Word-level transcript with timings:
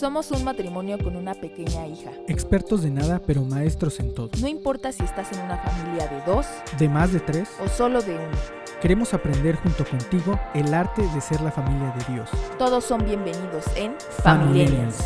Somos 0.00 0.30
un 0.30 0.44
matrimonio 0.44 0.96
con 0.96 1.14
una 1.14 1.34
pequeña 1.34 1.86
hija. 1.86 2.10
Expertos 2.26 2.82
de 2.82 2.90
nada, 2.90 3.20
pero 3.26 3.42
maestros 3.42 4.00
en 4.00 4.14
todo. 4.14 4.30
No 4.40 4.48
importa 4.48 4.92
si 4.92 5.02
estás 5.02 5.30
en 5.30 5.40
una 5.44 5.58
familia 5.58 6.08
de 6.08 6.22
dos 6.22 6.46
De 6.78 6.88
más 6.88 7.12
de 7.12 7.20
tres, 7.20 7.50
o 7.62 7.68
solo 7.68 8.00
de 8.00 8.14
uno. 8.14 8.38
queremos 8.80 9.12
aprender 9.12 9.56
junto 9.56 9.84
contigo 9.84 10.40
el 10.54 10.72
arte 10.72 11.02
de 11.02 11.20
ser 11.20 11.42
la 11.42 11.52
familia 11.52 11.94
de 11.98 12.14
Dios. 12.14 12.30
Todos 12.58 12.82
son 12.82 13.04
bienvenidos 13.04 13.66
en. 13.76 13.94
Familienials. 14.22 14.96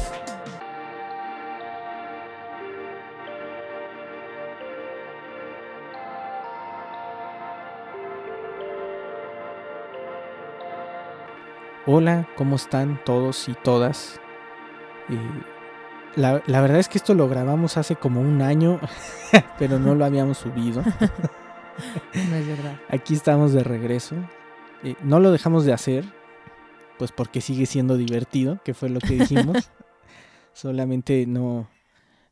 Hola, 11.84 12.28
¿cómo 12.36 12.54
están 12.54 13.02
todos 13.04 13.48
y 13.48 13.54
todas? 13.54 14.20
La, 16.16 16.42
la 16.46 16.60
verdad 16.60 16.78
es 16.78 16.88
que 16.88 16.98
esto 16.98 17.14
lo 17.14 17.28
grabamos 17.28 17.76
hace 17.76 17.96
como 17.96 18.20
un 18.20 18.42
año, 18.42 18.80
pero 19.58 19.78
no 19.78 19.94
lo 19.94 20.04
habíamos 20.04 20.38
subido. 20.38 20.82
No 22.14 22.36
es 22.36 22.46
verdad. 22.46 22.80
Aquí 22.88 23.14
estamos 23.14 23.52
de 23.52 23.64
regreso. 23.64 24.14
Eh, 24.84 24.94
no 25.02 25.20
lo 25.20 25.32
dejamos 25.32 25.64
de 25.64 25.72
hacer, 25.72 26.04
pues 26.98 27.12
porque 27.12 27.40
sigue 27.40 27.66
siendo 27.66 27.96
divertido, 27.96 28.60
que 28.64 28.74
fue 28.74 28.88
lo 28.88 29.00
que 29.00 29.14
dijimos. 29.14 29.70
Solamente 30.52 31.26
no, 31.26 31.68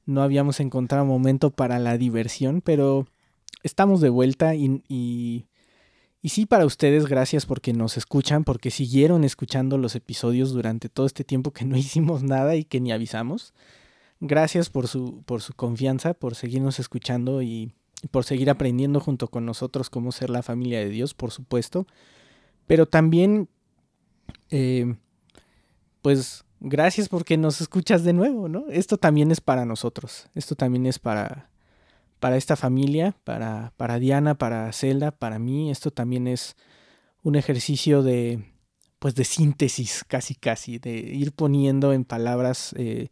no 0.06 0.22
habíamos 0.22 0.60
encontrado 0.60 1.04
momento 1.04 1.50
para 1.50 1.78
la 1.78 1.96
diversión, 1.96 2.60
pero 2.60 3.06
estamos 3.62 4.00
de 4.00 4.10
vuelta 4.10 4.54
y, 4.54 4.82
y, 4.88 5.46
y 6.22 6.28
sí 6.28 6.46
para 6.46 6.64
ustedes, 6.64 7.06
gracias 7.06 7.46
porque 7.46 7.72
nos 7.72 7.97
escuchan, 7.97 8.44
porque 8.44 8.70
siguieron 8.70 9.24
escuchando 9.24 9.77
los 9.77 9.97
episodios 9.97 10.52
durante 10.52 10.88
todo 10.88 11.05
este 11.05 11.24
tiempo 11.24 11.50
que 11.50 11.64
no 11.64 11.77
hicimos 11.78 12.22
nada 12.22 12.55
y 12.55 12.64
que 12.64 12.80
ni 12.80 12.92
avisamos. 12.92 13.52
Gracias 14.20 14.70
por 14.70 14.86
su, 14.86 15.22
por 15.27 15.42
su 15.42 15.52
confianza, 15.52 16.14
por 16.14 16.36
seguirnos 16.36 16.78
escuchando 16.78 17.42
y, 17.42 17.72
por 18.12 18.24
seguir 18.24 18.50
aprendiendo 18.50 19.00
junto 19.00 19.28
con 19.28 19.44
nosotros 19.47 19.91
cómo 19.91 20.12
ser 20.12 20.30
la 20.30 20.42
familia 20.42 20.78
de 20.78 20.91
Dios, 20.91 21.12
por 21.12 21.32
supuesto. 21.32 21.86
Pero 22.66 22.86
también, 22.86 23.48
eh, 24.50 24.94
pues, 26.02 26.44
gracias 26.60 27.08
porque 27.08 27.36
nos 27.36 27.60
escuchas 27.60 28.04
de 28.04 28.12
nuevo, 28.12 28.48
¿no? 28.48 28.66
Esto 28.70 28.97
también 28.97 29.32
es 29.32 29.41
para 29.41 29.64
nosotros. 29.64 30.28
Esto 30.34 30.54
también 30.54 30.86
es 30.86 31.00
para, 31.00 31.50
para 32.23 32.37
esta 32.37 32.55
familia, 32.55 33.17
para, 33.25 33.73
para 33.77 33.98
Diana, 33.98 34.39
para 34.39 34.73
Zelda, 34.73 35.11
para 35.11 35.41
mí. 35.41 35.73
Esto 35.73 35.91
también 35.91 36.28
es 36.28 36.55
un 37.25 37.34
ejercicio 37.34 38.05
de, 38.05 38.45
pues, 39.01 39.17
de 39.17 39.25
síntesis, 39.25 40.05
casi, 40.06 40.37
casi, 40.37 40.78
de 40.78 40.93
ir 40.93 41.33
poniendo 41.33 41.93
en 41.93 42.05
palabras 42.05 42.77
eh, 42.78 43.09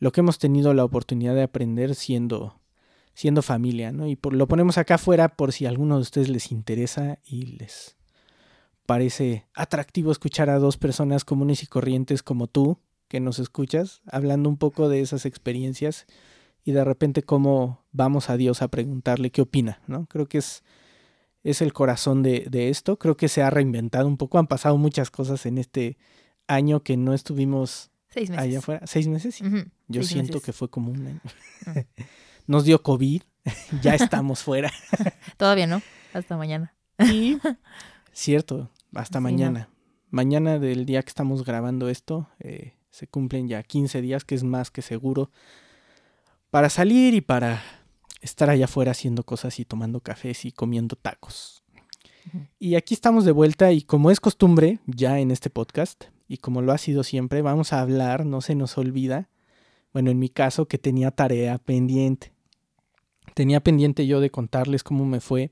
lo 0.00 0.10
que 0.10 0.22
hemos 0.22 0.40
tenido 0.40 0.74
la 0.74 0.84
oportunidad 0.84 1.36
de 1.36 1.44
aprender 1.44 1.94
siendo 1.94 2.60
siendo 3.14 3.42
familia, 3.42 3.92
¿no? 3.92 4.08
Y 4.08 4.18
lo 4.28 4.48
ponemos 4.48 4.76
acá 4.76 4.96
afuera 4.96 5.28
por 5.28 5.52
si 5.52 5.66
a 5.66 5.68
alguno 5.68 5.94
de 5.94 6.02
ustedes 6.02 6.28
les 6.28 6.50
interesa 6.50 7.20
y 7.24 7.58
les 7.58 7.96
parece 8.86 9.46
atractivo 9.54 10.10
escuchar 10.10 10.50
a 10.50 10.58
dos 10.58 10.78
personas 10.78 11.24
comunes 11.24 11.62
y 11.62 11.68
corrientes 11.68 12.24
como 12.24 12.48
tú, 12.48 12.80
que 13.06 13.20
nos 13.20 13.38
escuchas, 13.38 14.02
hablando 14.10 14.48
un 14.48 14.56
poco 14.56 14.88
de 14.88 15.00
esas 15.00 15.26
experiencias 15.26 16.06
y 16.68 16.72
de 16.72 16.84
repente 16.84 17.22
cómo 17.22 17.82
vamos 17.92 18.28
a 18.28 18.36
Dios 18.36 18.60
a 18.60 18.68
preguntarle 18.68 19.30
qué 19.30 19.40
opina, 19.40 19.80
¿no? 19.86 20.04
Creo 20.04 20.26
que 20.26 20.36
es, 20.36 20.62
es 21.42 21.62
el 21.62 21.72
corazón 21.72 22.22
de, 22.22 22.46
de 22.50 22.68
esto, 22.68 22.98
creo 22.98 23.16
que 23.16 23.28
se 23.28 23.42
ha 23.42 23.48
reinventado 23.48 24.06
un 24.06 24.18
poco, 24.18 24.38
han 24.38 24.46
pasado 24.48 24.76
muchas 24.76 25.10
cosas 25.10 25.46
en 25.46 25.56
este 25.56 25.96
año 26.46 26.80
que 26.80 26.98
no 26.98 27.14
estuvimos 27.14 27.90
Seis 28.10 28.28
meses. 28.28 28.44
allá 28.44 28.58
afuera, 28.58 28.86
seis 28.86 29.08
meses, 29.08 29.38
Yo 29.40 30.02
seis 30.02 30.08
siento 30.08 30.32
meses. 30.34 30.42
que 30.44 30.52
fue 30.52 30.68
como 30.68 30.90
un 30.92 31.06
año. 31.06 31.20
Ujú. 31.68 31.80
Nos 32.46 32.64
dio 32.64 32.82
COVID, 32.82 33.22
ya 33.82 33.94
estamos 33.94 34.42
fuera. 34.42 34.70
Todavía 35.38 35.66
no. 35.66 35.80
Hasta 36.12 36.36
mañana. 36.36 36.74
Y 36.98 37.38
cierto, 38.12 38.70
hasta 38.94 39.18
Sí, 39.18 39.22
mañana. 39.22 39.70
Mañana 40.10 40.58
del 40.58 40.84
día 40.84 41.02
que 41.02 41.08
estamos 41.08 41.44
grabando 41.46 41.88
esto, 41.88 42.28
eh, 42.40 42.74
se 42.90 43.06
cumplen 43.06 43.48
ya 43.48 43.62
15 43.62 44.02
días, 44.02 44.24
que 44.24 44.34
es 44.34 44.44
más 44.44 44.70
que 44.70 44.82
seguro, 44.82 45.30
para 46.50 46.70
salir 46.70 47.14
y 47.14 47.20
para 47.20 47.62
estar 48.20 48.50
allá 48.50 48.64
afuera 48.64 48.92
haciendo 48.92 49.22
cosas 49.22 49.58
y 49.60 49.64
tomando 49.64 50.00
cafés 50.00 50.44
y 50.44 50.52
comiendo 50.52 50.96
tacos. 50.96 51.62
Y 52.58 52.74
aquí 52.74 52.94
estamos 52.94 53.24
de 53.24 53.32
vuelta 53.32 53.72
y 53.72 53.82
como 53.82 54.10
es 54.10 54.20
costumbre 54.20 54.80
ya 54.86 55.18
en 55.18 55.30
este 55.30 55.50
podcast, 55.50 56.06
y 56.28 56.38
como 56.38 56.60
lo 56.60 56.72
ha 56.72 56.78
sido 56.78 57.02
siempre, 57.02 57.40
vamos 57.40 57.72
a 57.72 57.80
hablar, 57.80 58.26
no 58.26 58.42
se 58.42 58.54
nos 58.54 58.76
olvida, 58.76 59.30
bueno, 59.94 60.10
en 60.10 60.18
mi 60.18 60.28
caso 60.28 60.68
que 60.68 60.76
tenía 60.76 61.10
tarea 61.10 61.56
pendiente. 61.56 62.32
Tenía 63.34 63.60
pendiente 63.60 64.06
yo 64.06 64.20
de 64.20 64.30
contarles 64.30 64.82
cómo 64.82 65.06
me 65.06 65.20
fue 65.20 65.50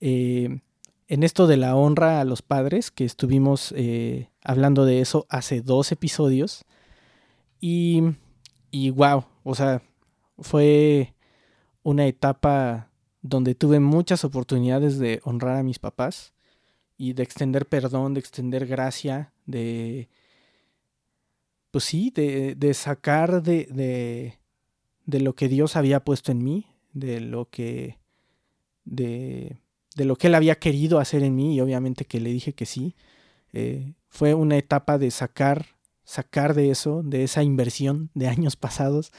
eh, 0.00 0.60
en 1.08 1.22
esto 1.22 1.46
de 1.46 1.56
la 1.56 1.76
honra 1.76 2.20
a 2.20 2.24
los 2.24 2.40
padres, 2.40 2.90
que 2.90 3.04
estuvimos 3.04 3.74
eh, 3.76 4.30
hablando 4.42 4.86
de 4.86 5.00
eso 5.00 5.26
hace 5.28 5.60
dos 5.60 5.92
episodios. 5.92 6.64
Y, 7.60 8.02
y 8.70 8.90
wow, 8.90 9.24
o 9.42 9.54
sea, 9.54 9.82
fue 10.40 11.14
una 11.82 12.06
etapa 12.06 12.90
donde 13.22 13.54
tuve 13.54 13.80
muchas 13.80 14.24
oportunidades 14.24 14.98
de 14.98 15.20
honrar 15.24 15.56
a 15.56 15.62
mis 15.62 15.78
papás 15.78 16.32
y 16.96 17.12
de 17.12 17.22
extender 17.22 17.66
perdón, 17.66 18.14
de 18.14 18.20
extender 18.20 18.66
gracia, 18.66 19.32
de, 19.46 20.08
pues 21.70 21.84
sí, 21.84 22.12
de, 22.14 22.54
de 22.54 22.74
sacar 22.74 23.42
de, 23.42 23.66
de, 23.66 24.38
de 25.06 25.20
lo 25.20 25.34
que 25.34 25.48
Dios 25.48 25.76
había 25.76 26.04
puesto 26.04 26.32
en 26.32 26.42
mí, 26.42 26.66
de 26.92 27.20
lo 27.20 27.48
que, 27.48 27.98
de, 28.84 29.60
de 29.96 30.04
lo 30.04 30.16
que 30.16 30.26
Él 30.26 30.34
había 30.34 30.58
querido 30.58 30.98
hacer 30.98 31.22
en 31.22 31.34
mí 31.36 31.54
y 31.54 31.60
obviamente 31.60 32.04
que 32.04 32.20
le 32.20 32.30
dije 32.30 32.52
que 32.52 32.66
sí. 32.66 32.96
Eh, 33.52 33.94
fue 34.08 34.34
una 34.34 34.56
etapa 34.56 34.98
de 34.98 35.10
sacar, 35.10 35.66
sacar 36.04 36.54
de 36.54 36.70
eso, 36.70 37.02
de 37.02 37.24
esa 37.24 37.42
inversión 37.42 38.10
de 38.14 38.28
años 38.28 38.56
pasados, 38.56 39.12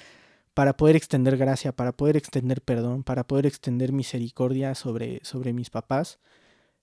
para 0.53 0.75
poder 0.75 0.95
extender 0.95 1.37
gracia, 1.37 1.71
para 1.71 1.91
poder 1.91 2.17
extender 2.17 2.61
perdón, 2.61 3.03
para 3.03 3.25
poder 3.25 3.45
extender 3.45 3.93
misericordia 3.93 4.75
sobre, 4.75 5.19
sobre 5.23 5.53
mis 5.53 5.69
papás. 5.69 6.19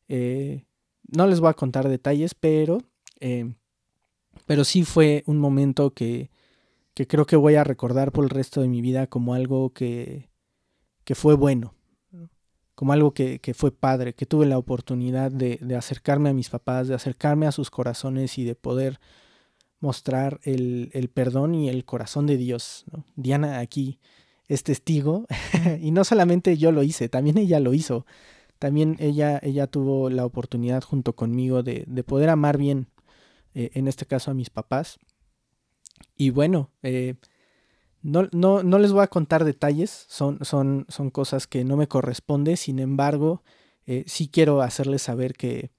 Eh, 0.09 0.65
no 1.07 1.27
les 1.27 1.41
voy 1.41 1.51
a 1.51 1.55
contar 1.55 1.89
detalles, 1.89 2.35
pero, 2.35 2.79
eh, 3.21 3.53
pero 4.47 4.65
sí 4.65 4.85
fue 4.85 5.23
un 5.27 5.39
momento 5.39 5.93
que, 5.93 6.31
que 6.95 7.07
creo 7.07 7.27
que 7.27 7.37
voy 7.37 7.57
a 7.57 7.65
recordar 7.65 8.13
por 8.13 8.25
el 8.25 8.31
resto 8.31 8.61
de 8.61 8.69
mi 8.69 8.81
vida 8.81 9.07
como 9.07 9.35
algo 9.35 9.73
que, 9.73 10.31
que 11.05 11.15
fue 11.15 11.35
bueno, 11.35 11.75
como 12.75 12.93
algo 12.93 13.13
que, 13.13 13.41
que 13.41 13.55
fue 13.55 13.73
padre, 13.73 14.15
que 14.15 14.27
tuve 14.27 14.47
la 14.47 14.59
oportunidad 14.59 15.31
de, 15.31 15.59
de 15.61 15.77
acercarme 15.77 16.31
a 16.31 16.35
mis 16.35 16.49
papás, 16.49 16.89
de 16.89 16.95
acercarme 16.95 17.47
a 17.47 17.53
sus 17.53 17.71
corazones 17.71 18.39
y 18.39 18.45
de 18.45 18.55
poder 18.55 19.01
mostrar 19.81 20.41
el, 20.43 20.91
el 20.93 21.09
perdón 21.09 21.55
y 21.55 21.69
el 21.69 21.85
corazón 21.85 22.27
de 22.27 22.37
Dios. 22.37 22.85
Diana 23.17 23.59
aquí 23.61 23.99
es 24.49 24.63
testigo 24.63 25.27
y 25.81 25.91
no 25.91 26.05
solamente 26.05 26.57
yo 26.57 26.73
lo 26.73 26.83
hice, 26.83 27.09
también 27.09 27.39
ella 27.39 27.61
lo 27.61 27.75
hizo. 27.75 28.07
También 28.59 28.97
ella, 28.99 29.39
ella 29.43 29.69
tuvo 29.69 30.11
la 30.11 30.25
oportunidad 30.25 30.83
junto 30.83 31.15
conmigo 31.15 31.63
de, 31.63 31.85
de 31.87 32.03
poder 32.03 32.29
amar 32.29 32.59
bien, 32.59 32.89
eh, 33.55 33.71
en 33.75 33.87
este 33.87 34.05
caso 34.05 34.31
a 34.31 34.35
mis 34.35 34.51
papás. 34.51 34.99
Y 36.17 36.31
bueno, 36.31 36.71
eh, 36.83 37.15
no, 38.03 38.29
no, 38.33 38.65
no 38.65 38.79
les 38.79 38.93
voy 38.93 39.03
a 39.03 39.09
contar 39.09 39.45
detalles, 39.45 40.07
son, 40.09 40.39
son, 40.45 40.87
son 40.89 41.11
cosas 41.11 41.47
que 41.47 41.65
no 41.65 41.77
me 41.77 41.87
corresponde, 41.87 42.57
sin 42.57 42.81
embargo, 42.81 43.43
eh, 43.87 44.05
sí 44.07 44.29
quiero 44.29 44.61
hacerles 44.61 45.03
saber 45.03 45.35
que, 45.35 45.71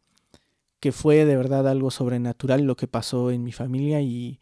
que 0.80 0.92
fue 0.92 1.26
de 1.26 1.36
verdad 1.36 1.68
algo 1.68 1.92
sobrenatural 1.92 2.62
lo 2.64 2.76
que 2.76 2.88
pasó 2.88 3.32
en 3.32 3.44
mi 3.44 3.52
familia 3.52 4.02
y, 4.02 4.40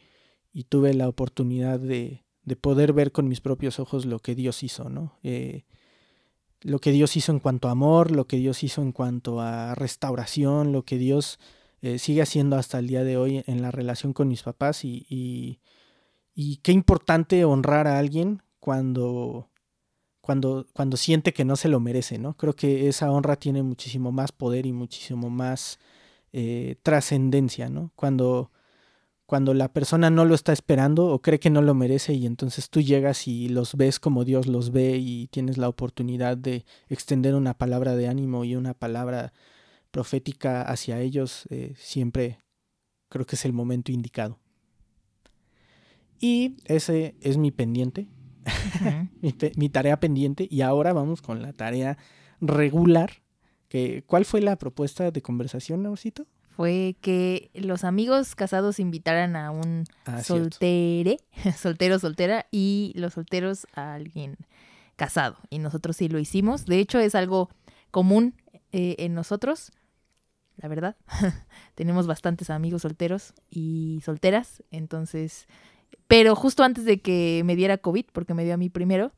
y 0.51 0.65
tuve 0.65 0.93
la 0.93 1.09
oportunidad 1.09 1.79
de, 1.79 2.23
de, 2.43 2.55
poder 2.55 2.93
ver 2.93 3.11
con 3.11 3.27
mis 3.27 3.41
propios 3.41 3.79
ojos 3.79 4.05
lo 4.05 4.19
que 4.19 4.35
Dios 4.35 4.63
hizo, 4.63 4.89
¿no? 4.89 5.17
Eh, 5.23 5.65
lo 6.61 6.79
que 6.79 6.91
Dios 6.91 7.15
hizo 7.15 7.31
en 7.31 7.39
cuanto 7.39 7.67
a 7.67 7.71
amor, 7.71 8.11
lo 8.11 8.25
que 8.25 8.37
Dios 8.37 8.63
hizo 8.63 8.81
en 8.81 8.91
cuanto 8.91 9.41
a 9.41 9.75
restauración, 9.75 10.71
lo 10.71 10.83
que 10.83 10.97
Dios 10.97 11.39
eh, 11.81 11.99
sigue 11.99 12.21
haciendo 12.21 12.55
hasta 12.55 12.79
el 12.79 12.87
día 12.87 13.03
de 13.03 13.17
hoy 13.17 13.43
en 13.45 13.61
la 13.61 13.71
relación 13.71 14.13
con 14.13 14.27
mis 14.27 14.43
papás 14.43 14.83
y, 14.83 15.05
y, 15.09 15.59
y 16.33 16.57
qué 16.57 16.71
importante 16.71 17.45
honrar 17.45 17.87
a 17.87 17.99
alguien 17.99 18.41
cuando, 18.59 19.49
cuando, 20.21 20.67
cuando 20.73 20.97
siente 20.97 21.33
que 21.33 21.45
no 21.45 21.55
se 21.55 21.69
lo 21.69 21.79
merece, 21.79 22.17
¿no? 22.17 22.35
Creo 22.35 22.53
que 22.53 22.87
esa 22.87 23.11
honra 23.11 23.35
tiene 23.35 23.61
muchísimo 23.61 24.11
más 24.11 24.31
poder 24.31 24.65
y 24.65 24.73
muchísimo 24.73 25.29
más 25.29 25.79
eh, 26.33 26.75
trascendencia, 26.83 27.69
¿no? 27.69 27.91
Cuando, 27.95 28.51
cuando 29.25 29.53
la 29.53 29.71
persona 29.71 30.09
no 30.09 30.25
lo 30.25 30.35
está 30.35 30.53
esperando 30.53 31.07
o 31.07 31.21
cree 31.21 31.39
que 31.39 31.49
no 31.49 31.61
lo 31.61 31.73
merece 31.73 32.13
y 32.13 32.25
entonces 32.25 32.69
tú 32.69 32.81
llegas 32.81 33.27
y 33.27 33.49
los 33.49 33.75
ves 33.75 33.99
como 33.99 34.25
Dios 34.25 34.47
los 34.47 34.71
ve 34.71 34.97
y 34.97 35.27
tienes 35.27 35.57
la 35.57 35.69
oportunidad 35.69 36.37
de 36.37 36.65
extender 36.89 37.35
una 37.35 37.57
palabra 37.57 37.95
de 37.95 38.07
ánimo 38.07 38.43
y 38.45 38.55
una 38.55 38.73
palabra 38.73 39.33
profética 39.91 40.61
hacia 40.61 40.99
ellos, 40.99 41.47
eh, 41.49 41.73
siempre 41.77 42.39
creo 43.09 43.25
que 43.25 43.35
es 43.35 43.45
el 43.45 43.53
momento 43.53 43.91
indicado. 43.91 44.39
Y 46.19 46.57
ese 46.65 47.15
es 47.21 47.37
mi 47.37 47.51
pendiente, 47.51 48.07
mi 49.55 49.69
tarea 49.69 49.99
pendiente. 49.99 50.47
Y 50.49 50.61
ahora 50.61 50.93
vamos 50.93 51.21
con 51.21 51.41
la 51.41 51.53
tarea 51.53 51.97
regular. 52.41 53.11
Que, 53.69 54.03
¿Cuál 54.05 54.25
fue 54.25 54.41
la 54.41 54.55
propuesta 54.55 55.11
de 55.11 55.21
conversación, 55.21 55.83
Laurcito? 55.83 56.25
Fue 56.55 56.95
que 57.01 57.51
los 57.53 57.83
amigos 57.83 58.33
casados 58.33 58.79
invitaran 58.79 59.35
a 59.35 59.51
un 59.51 59.83
Ah, 60.05 60.23
cierto. 60.23 60.43
soltere, 60.45 61.19
soltero, 61.57 61.99
soltera, 61.99 62.47
y 62.51 62.93
los 62.95 63.13
solteros 63.13 63.67
a 63.73 63.93
alguien 63.93 64.37
casado. 64.95 65.37
Y 65.49 65.59
nosotros 65.59 65.97
sí 65.97 66.07
lo 66.09 66.17
hicimos. 66.17 66.65
De 66.65 66.79
hecho, 66.79 66.97
es 66.99 67.13
algo 67.13 67.49
común 67.91 68.33
eh, 68.71 68.95
en 68.99 69.13
nosotros, 69.13 69.71
la 70.55 70.67
verdad. 70.67 70.95
Tenemos 71.75 72.07
bastantes 72.07 72.49
amigos 72.49 72.81
solteros 72.83 73.33
y 73.49 74.01
solteras, 74.03 74.63
entonces... 74.71 75.47
Pero 76.07 76.35
justo 76.35 76.63
antes 76.63 76.85
de 76.85 77.01
que 77.01 77.41
me 77.45 77.55
diera 77.57 77.77
COVID, 77.77 78.05
porque 78.13 78.33
me 78.33 78.45
dio 78.45 78.53
a 78.53 78.57
mí 78.57 78.69
primero, 78.69 79.11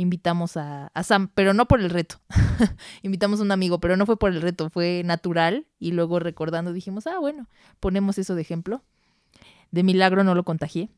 invitamos 0.00 0.56
a, 0.56 0.88
a 0.88 1.02
Sam, 1.02 1.30
pero 1.34 1.54
no 1.54 1.66
por 1.66 1.80
el 1.80 1.90
reto. 1.90 2.20
invitamos 3.02 3.40
a 3.40 3.42
un 3.42 3.52
amigo, 3.52 3.80
pero 3.80 3.96
no 3.96 4.06
fue 4.06 4.18
por 4.18 4.32
el 4.32 4.40
reto, 4.40 4.70
fue 4.70 5.02
natural. 5.04 5.66
Y 5.78 5.92
luego 5.92 6.18
recordando 6.18 6.72
dijimos, 6.72 7.06
ah, 7.06 7.18
bueno, 7.18 7.48
ponemos 7.78 8.18
eso 8.18 8.34
de 8.34 8.42
ejemplo. 8.42 8.82
De 9.70 9.82
milagro 9.82 10.24
no 10.24 10.34
lo 10.34 10.44
contagié, 10.44 10.90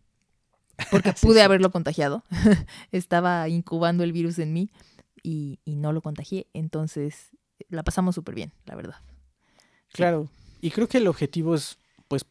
porque 0.91 1.13
pude 1.21 1.35
sí. 1.35 1.41
haberlo 1.41 1.71
contagiado. 1.71 2.25
Estaba 2.93 3.49
incubando 3.49 4.05
el 4.05 4.13
virus 4.13 4.39
en 4.39 4.53
mí 4.53 4.71
y, 5.23 5.59
y 5.65 5.77
no 5.77 5.93
lo 5.93 6.01
contagié. 6.01 6.47
Entonces, 6.55 7.31
la 7.69 7.83
pasamos 7.83 8.15
súper 8.15 8.35
bien, 8.35 8.53
la 8.65 8.75
verdad. 8.75 8.97
Claro. 9.93 10.29
Y 10.61 10.71
creo 10.71 10.89
que 10.89 10.99
el 10.99 11.09
objetivo 11.09 11.55
es, 11.55 11.79
pues, 12.09 12.25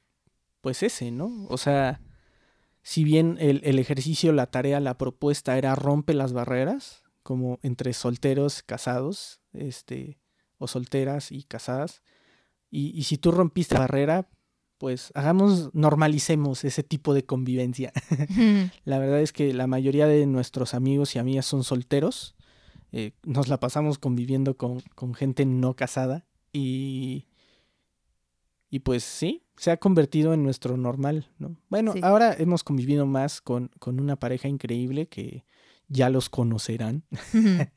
pues 0.62 0.84
ese, 0.84 1.12
¿no? 1.12 1.46
O 1.50 1.58
sea, 1.58 2.00
si 2.84 3.04
bien 3.04 3.38
el, 3.40 3.62
el 3.64 3.80
ejercicio, 3.80 4.34
la 4.34 4.48
tarea, 4.48 4.80
la 4.80 4.98
propuesta 4.98 5.58
era 5.58 5.76
rompe 5.76 6.14
las 6.14 6.34
barreras, 6.34 7.04
como 7.24 7.60
entre 7.62 7.94
solteros, 7.94 8.64
casados, 8.64 9.42
este, 9.54 10.20
o 10.58 10.68
solteras 10.68 11.32
y 11.32 11.44
casadas. 11.44 12.02
Y, 12.70 12.98
y 12.98 13.04
si 13.04 13.18
tú 13.18 13.32
rompiste 13.32 13.76
la 13.76 13.82
barrera, 13.82 14.30
pues 14.82 15.12
hagamos, 15.14 15.70
normalicemos 15.76 16.64
ese 16.64 16.82
tipo 16.82 17.14
de 17.14 17.24
convivencia. 17.24 17.94
La 18.84 18.98
verdad 18.98 19.22
es 19.22 19.32
que 19.32 19.54
la 19.54 19.68
mayoría 19.68 20.08
de 20.08 20.26
nuestros 20.26 20.74
amigos 20.74 21.16
y 21.16 21.20
amigas 21.20 21.46
son 21.46 21.64
solteros. 21.64 22.36
Eh, 22.92 23.12
nos 23.24 23.48
la 23.48 23.60
pasamos 23.60 24.00
conviviendo 24.00 24.58
con, 24.58 24.82
con 24.96 25.14
gente 25.14 25.46
no 25.46 25.76
casada 25.76 26.26
y, 26.52 27.28
y 28.72 28.80
pues 28.80 29.04
sí, 29.04 29.44
se 29.58 29.70
ha 29.70 29.78
convertido 29.78 30.34
en 30.34 30.44
nuestro 30.44 30.78
normal, 30.78 31.28
¿no? 31.38 31.58
Bueno, 31.70 31.94
Sí. 31.94 32.00
ahora 32.02 32.34
hemos 32.40 32.64
convivido 32.64 33.06
más 33.06 33.42
con, 33.42 33.70
con 33.78 34.00
una 34.00 34.16
pareja 34.16 34.48
increíble 34.48 35.08
que 35.08 35.46
ya 35.88 36.10
los 36.10 36.30
conocerán. 36.30 37.04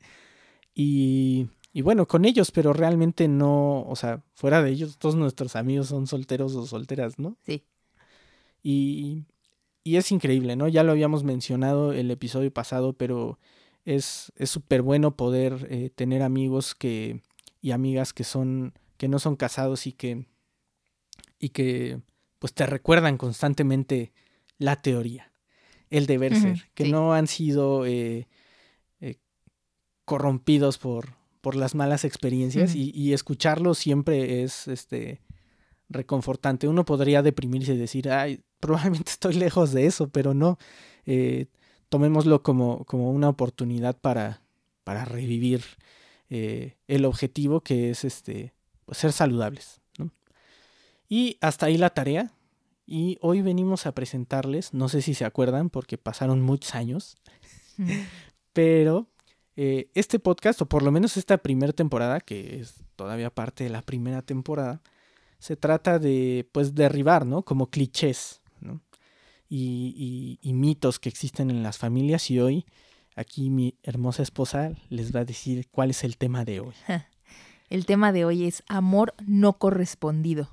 Y, 0.77 1.47
y 1.71 1.81
bueno, 1.83 2.05
con 2.05 2.25
ellos, 2.25 2.51
pero 2.51 2.73
realmente 2.73 3.29
no, 3.29 3.83
o 3.83 3.95
sea, 3.95 4.25
fuera 4.33 4.61
de 4.61 4.71
ellos, 4.71 4.97
todos 4.97 5.15
nuestros 5.15 5.55
amigos 5.55 5.87
son 5.87 6.05
solteros 6.05 6.53
o 6.55 6.65
solteras, 6.65 7.17
¿no? 7.17 7.37
sí. 7.45 7.63
Y, 8.61 9.23
y 9.83 9.95
es 9.97 10.11
increíble, 10.11 10.55
¿no? 10.55 10.67
Ya 10.67 10.83
lo 10.83 10.91
habíamos 10.91 11.23
mencionado 11.23 11.93
el 11.93 12.09
episodio 12.11 12.51
pasado, 12.51 12.93
pero 12.93 13.39
es 13.85 14.33
es 14.35 14.49
súper 14.49 14.81
bueno 14.81 15.15
poder 15.15 15.67
eh, 15.69 15.91
tener 15.95 16.23
amigos 16.23 16.73
que 16.75 17.21
y 17.61 17.71
amigas 17.71 18.11
que 18.11 18.23
son 18.23 18.73
que 18.97 19.07
no 19.07 19.19
son 19.19 19.35
casados 19.35 19.85
y 19.87 19.91
que 19.93 20.25
y 21.39 21.49
que 21.49 21.99
pues 22.39 22.53
te 22.53 22.65
recuerdan 22.65 23.17
constantemente 23.17 24.13
la 24.57 24.81
teoría, 24.81 25.31
el 25.89 26.05
deber 26.05 26.35
ser, 26.35 26.69
que 26.73 26.85
sí. 26.85 26.91
no 26.91 27.13
han 27.13 27.27
sido 27.27 27.85
eh, 27.85 28.27
eh, 29.01 29.17
corrompidos 30.05 30.77
por 30.77 31.13
por 31.41 31.55
las 31.55 31.75
malas 31.75 32.05
experiencias 32.05 32.73
y, 32.73 32.89
y 32.95 33.13
escucharlo 33.13 33.75
siempre 33.75 34.41
es 34.41 34.67
este 34.67 35.21
reconfortante. 35.89 36.67
Uno 36.67 36.85
podría 36.85 37.21
deprimirse 37.21 37.75
y 37.75 37.77
decir, 37.77 38.09
ay, 38.09 38.41
probablemente 38.59 39.11
estoy 39.11 39.35
lejos 39.35 39.71
de 39.71 39.85
eso, 39.85 40.09
pero 40.09 40.33
no. 40.33 40.57
Eh, 41.05 41.45
tomémoslo 41.89 42.41
como, 42.41 42.83
como 42.85 43.11
una 43.11 43.29
oportunidad 43.29 43.95
para, 43.95 44.41
para 44.83 45.05
revivir 45.05 45.61
el 46.29 47.05
objetivo 47.05 47.61
que 47.61 47.91
es 47.91 48.05
este 48.05 48.55
pues, 48.85 48.97
ser 48.97 49.11
saludables. 49.11 49.81
Y 51.07 51.37
hasta 51.41 51.67
ahí 51.67 51.77
la 51.77 51.89
tarea. 51.91 52.31
Y 52.87 53.17
hoy 53.21 53.41
venimos 53.41 53.85
a 53.87 53.93
presentarles, 53.93 54.73
no 54.73 54.89
sé 54.89 55.01
si 55.01 55.13
se 55.15 55.25
acuerdan, 55.25 55.69
porque 55.71 55.97
pasaron 55.97 56.41
muchos 56.41 56.75
años, 56.75 57.17
pero 58.53 59.07
eh, 59.55 59.89
este 59.95 60.19
podcast, 60.19 60.61
o 60.61 60.65
por 60.67 60.83
lo 60.83 60.91
menos 60.91 61.17
esta 61.17 61.37
primera 61.37 61.73
temporada, 61.73 62.19
que 62.19 62.59
es 62.59 62.75
todavía 62.95 63.29
parte 63.33 63.63
de 63.63 63.69
la 63.69 63.81
primera 63.81 64.21
temporada, 64.21 64.81
se 65.39 65.55
trata 65.55 65.99
de, 65.99 66.47
pues, 66.51 66.75
derribar, 66.75 67.25
¿no? 67.25 67.43
Como 67.43 67.69
clichés, 67.69 68.41
¿no? 68.61 68.81
Y, 69.49 70.39
y- 70.41 70.49
y 70.49 70.53
mitos 70.53 70.99
que 70.99 71.09
existen 71.09 71.49
en 71.49 71.63
las 71.63 71.77
familias. 71.77 72.29
Y 72.31 72.39
hoy, 72.39 72.65
aquí 73.15 73.49
mi 73.49 73.77
hermosa 73.83 74.23
esposa 74.23 74.71
les 74.89 75.13
va 75.15 75.21
a 75.21 75.25
decir 75.25 75.67
cuál 75.71 75.89
es 75.91 76.03
el 76.03 76.17
tema 76.17 76.45
de 76.45 76.59
hoy. 76.61 76.73
El 77.67 77.87
tema 77.87 78.11
de 78.11 78.25
hoy 78.25 78.45
es 78.45 78.61
amor 78.67 79.15
no 79.25 79.57
correspondido. 79.57 80.49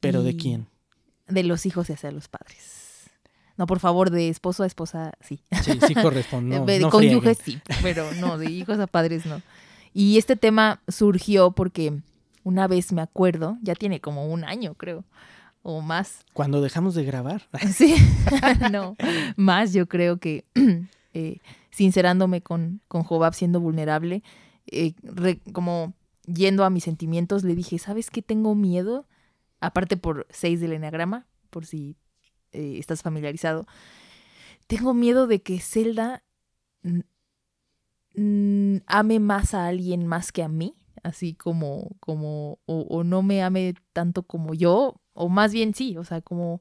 Pero 0.00 0.22
¿de 0.22 0.36
quién? 0.36 0.66
De 1.28 1.42
los 1.42 1.66
hijos 1.66 1.90
y 1.90 1.94
hacia 1.94 2.10
los 2.12 2.28
padres. 2.28 3.10
No, 3.56 3.66
por 3.66 3.80
favor, 3.80 4.10
de 4.10 4.28
esposo 4.28 4.62
a 4.62 4.66
esposa, 4.66 5.12
sí. 5.20 5.40
Sí, 5.62 5.78
sí 5.86 5.94
corresponde. 5.94 6.56
No, 6.60 6.66
de 6.66 6.78
no 6.80 6.90
cónyuges, 6.90 7.38
sí, 7.38 7.60
pero 7.82 8.12
no, 8.14 8.36
de 8.38 8.50
hijos 8.50 8.78
a 8.78 8.86
padres, 8.86 9.24
no. 9.26 9.40
Y 9.94 10.18
este 10.18 10.36
tema 10.36 10.80
surgió 10.88 11.52
porque 11.52 12.00
una 12.44 12.68
vez 12.68 12.92
me 12.92 13.00
acuerdo, 13.00 13.56
ya 13.62 13.74
tiene 13.74 14.00
como 14.00 14.26
un 14.30 14.44
año, 14.44 14.74
creo, 14.74 15.04
o 15.62 15.80
más. 15.80 16.24
Cuando 16.34 16.60
dejamos 16.60 16.94
de 16.94 17.04
grabar. 17.04 17.42
Sí, 17.74 17.96
no, 18.70 18.94
más 19.36 19.72
yo 19.72 19.86
creo 19.88 20.18
que 20.18 20.44
eh, 21.14 21.38
sincerándome 21.70 22.42
con, 22.42 22.82
con 22.88 23.02
Jobab 23.04 23.34
siendo 23.34 23.58
vulnerable, 23.60 24.22
eh, 24.66 24.92
re- 25.02 25.40
como 25.52 25.94
yendo 26.26 26.64
a 26.64 26.70
mis 26.70 26.84
sentimientos, 26.84 27.42
le 27.42 27.54
dije, 27.54 27.78
¿sabes 27.78 28.10
qué 28.10 28.20
tengo 28.20 28.54
miedo? 28.54 29.06
Aparte 29.60 29.96
por 29.96 30.26
seis 30.30 30.60
del 30.60 30.72
enagrama, 30.72 31.26
por 31.50 31.66
si 31.66 31.96
eh, 32.52 32.76
estás 32.78 33.02
familiarizado, 33.02 33.66
tengo 34.66 34.94
miedo 34.94 35.26
de 35.26 35.42
que 35.42 35.60
Zelda 35.60 36.22
ame 38.86 39.20
más 39.20 39.54
a 39.54 39.66
alguien 39.66 40.06
más 40.06 40.32
que 40.32 40.42
a 40.42 40.48
mí, 40.48 40.74
así 41.02 41.34
como, 41.34 41.96
como, 42.00 42.58
o, 42.66 42.80
o 42.88 43.04
no 43.04 43.22
me 43.22 43.42
ame 43.42 43.74
tanto 43.92 44.22
como 44.22 44.54
yo, 44.54 45.00
o 45.12 45.28
más 45.28 45.52
bien 45.52 45.74
sí, 45.74 45.96
o 45.96 46.04
sea, 46.04 46.20
como, 46.20 46.60